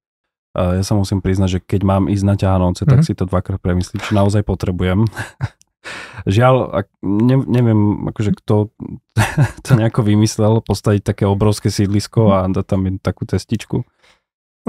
Ja 0.56 0.82
sa 0.82 0.96
musím 0.96 1.20
priznať, 1.20 1.48
že 1.48 1.60
keď 1.62 1.80
mám 1.84 2.04
ísť 2.08 2.24
na 2.24 2.34
ťahanovce, 2.34 2.88
tak 2.88 3.04
mm-hmm. 3.04 3.14
si 3.14 3.18
to 3.18 3.28
dvakrát 3.28 3.60
premyslím, 3.60 4.00
či 4.00 4.16
naozaj 4.16 4.42
potrebujem. 4.42 5.04
Žiaľ, 6.26 6.82
ne, 7.04 7.36
neviem, 7.46 8.10
akože 8.10 8.34
kto 8.42 8.72
to 9.64 9.70
nejako 9.76 10.02
vymyslel, 10.02 10.64
postaviť 10.64 11.02
také 11.04 11.24
obrovské 11.28 11.70
sídlisko 11.70 12.34
a 12.34 12.48
dať 12.48 12.64
tam 12.66 12.80
takú 12.98 13.28
cestičku. 13.28 13.86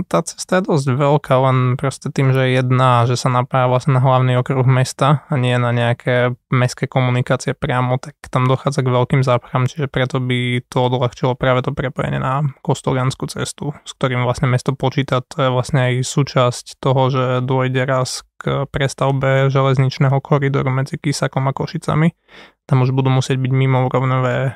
Tá 0.08 0.24
cesta 0.24 0.64
je 0.64 0.72
dosť 0.72 0.96
veľká, 0.96 1.36
len 1.44 1.58
proste 1.76 2.08
tým, 2.08 2.32
že 2.32 2.48
je 2.48 2.64
jedna, 2.64 3.04
že 3.04 3.20
sa 3.20 3.28
napája 3.28 3.68
vlastne 3.68 4.00
na 4.00 4.02
hlavný 4.02 4.40
okruh 4.40 4.64
mesta 4.64 5.28
a 5.28 5.36
nie 5.36 5.52
na 5.60 5.76
nejaké 5.76 6.40
mestské 6.48 6.88
komunikácie 6.88 7.52
priamo, 7.52 8.00
tak 8.00 8.16
tam 8.32 8.48
dochádza 8.48 8.88
k 8.88 8.96
veľkým 8.96 9.22
zápchám, 9.28 9.68
čiže 9.68 9.92
preto 9.92 10.24
by 10.24 10.64
to 10.72 10.78
odľahčilo 10.88 11.36
práve 11.36 11.68
to 11.68 11.76
prepojenie 11.76 12.16
na 12.16 12.48
Kostolianskú 12.64 13.28
cestu, 13.28 13.76
s 13.84 13.92
ktorým 14.00 14.24
vlastne 14.24 14.48
mesto 14.48 14.72
počíta. 14.72 15.20
To 15.36 15.38
je 15.44 15.50
vlastne 15.52 15.92
aj 15.92 16.08
súčasť 16.08 16.80
toho, 16.80 17.02
že 17.12 17.24
dôjde 17.44 17.84
raz 17.84 18.24
k 18.40 18.64
prestavbe 18.72 19.52
železničného 19.52 20.16
koridoru 20.24 20.72
medzi 20.72 20.96
Kisakom 20.96 21.44
a 21.50 21.52
Košicami. 21.52 22.16
Tam 22.64 22.88
už 22.88 22.96
budú 22.96 23.12
musieť 23.12 23.36
byť 23.36 23.52
mimo 23.52 23.92
rovnové 23.92 24.56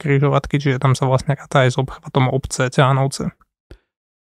križovatky, 0.00 0.56
čiže 0.56 0.80
tam 0.80 0.96
sa 0.96 1.04
vlastne 1.04 1.36
ráta 1.36 1.68
aj 1.68 1.74
s 1.74 1.76
obchvatom 1.76 2.32
obce 2.32 2.72
Ťahanovce. 2.72 3.36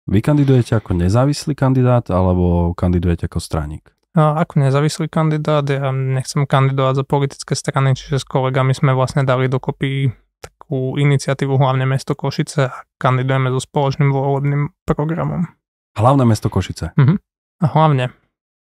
Vy 0.06 0.22
kandidujete 0.22 0.78
ako 0.78 0.94
nezávislý 0.94 1.58
kandidát 1.58 2.06
alebo 2.14 2.70
kandidujete 2.78 3.26
ako 3.26 3.42
straník? 3.42 3.90
Ako 4.14 4.62
nezávislý 4.62 5.10
kandidát, 5.10 5.66
ja 5.66 5.92
nechcem 5.92 6.46
kandidovať 6.46 6.94
za 7.02 7.04
politické 7.04 7.52
strany, 7.58 7.92
čiže 7.92 8.22
s 8.22 8.24
kolegami 8.24 8.72
sme 8.72 8.94
vlastne 8.94 9.26
dali 9.26 9.50
dokopy 9.50 10.14
takú 10.40 10.96
iniciatívu 10.96 11.58
Hlavne 11.58 11.84
mesto 11.84 12.14
Košice 12.14 12.70
a 12.70 12.74
kandidujeme 12.96 13.50
so 13.52 13.60
spoločným 13.60 14.08
volebným 14.14 14.62
programom. 14.88 15.50
Hlavné 15.98 16.24
mesto 16.24 16.48
Košice? 16.48 16.96
Uh-huh. 16.96 17.18
A 17.60 17.66
hlavne. 17.66 18.14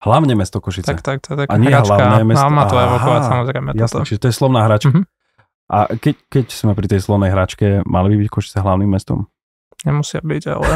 Hlavne 0.07 0.33
mesto 0.39 0.63
Košice? 0.63 0.89
Tak, 0.89 1.03
tak, 1.03 1.21
tak. 1.27 1.51
A 1.51 1.59
nie 1.59 1.69
hračka, 1.69 2.01
hlavné 2.01 2.23
mesto? 2.23 2.47
A 2.47 2.55
má 2.55 2.65
to 2.71 2.79
evokovať 2.79 3.23
samozrejme. 3.29 3.69
Jasne, 3.75 4.07
čiže 4.07 4.21
to 4.25 4.29
je 4.31 4.37
slovná 4.37 4.65
hračka. 4.65 4.95
Uh-huh. 4.95 5.05
A 5.69 5.91
keď, 5.99 6.17
keď 6.31 6.47
sme 6.55 6.73
pri 6.79 6.87
tej 6.87 7.03
slovnej 7.03 7.35
hračke, 7.35 7.83
mali 7.83 8.15
by 8.15 8.25
byť 8.25 8.29
Košice 8.31 8.63
hlavným 8.63 8.89
mestom? 8.89 9.27
Nemusia 9.85 10.25
byť, 10.25 10.43
ale... 10.49 10.67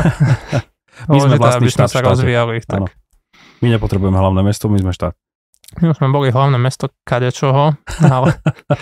my 1.10 1.18
sme 1.22 1.36
vlastný 1.40 1.70
aby 1.70 1.72
sme 1.72 1.88
sa 1.88 2.00
rozvíjali. 2.04 2.60
Tak. 2.66 2.92
My 3.64 3.68
nepotrebujeme 3.72 4.16
hlavné 4.16 4.42
mesto, 4.44 4.68
my 4.68 4.80
sme 4.80 4.92
štát. 4.92 5.16
My 5.78 5.94
už 5.94 6.02
sme 6.02 6.10
boli 6.10 6.34
hlavné 6.34 6.58
mesto 6.58 6.90
kadečoho, 7.06 7.78
ale, 8.14 8.34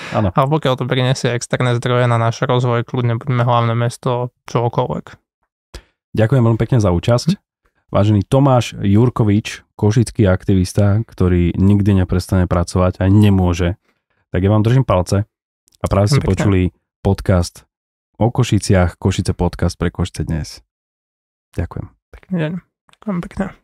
ale 0.08 0.46
pokiaľ 0.48 0.74
to 0.80 0.88
prinesie 0.88 1.28
externé 1.36 1.76
zdroje 1.76 2.08
na 2.08 2.16
náš 2.16 2.40
rozvoj, 2.40 2.88
kľudne 2.88 3.20
budeme 3.20 3.44
hlavné 3.44 3.76
mesto 3.76 4.32
čokoľvek. 4.48 5.04
Ďakujem 6.16 6.42
veľmi 6.42 6.56
pekne 6.56 6.80
za 6.80 6.88
účasť. 6.88 7.36
Hm. 7.36 7.40
Vážený 7.88 8.20
Tomáš 8.28 8.76
Jurkovič, 8.80 9.64
košický 9.76 10.28
aktivista, 10.28 11.00
ktorý 11.04 11.56
nikdy 11.56 12.04
neprestane 12.04 12.44
pracovať 12.48 13.00
a 13.00 13.08
nemôže, 13.08 13.80
tak 14.28 14.44
ja 14.44 14.52
vám 14.52 14.64
držím 14.64 14.84
palce 14.84 15.24
a 15.80 15.84
práve 15.88 16.12
ste 16.12 16.20
počuli 16.20 16.72
podcast 17.00 17.67
o 18.18 18.30
Košiciach, 18.30 18.98
Košice 18.98 19.32
podcast 19.32 19.78
pre 19.78 19.94
Košice 19.94 20.26
dnes. 20.26 20.60
Ďakujem. 21.54 21.86
Pekný 22.10 22.34
deň. 22.38 22.52
Ďakujem 22.98 23.18
pekne. 23.22 23.58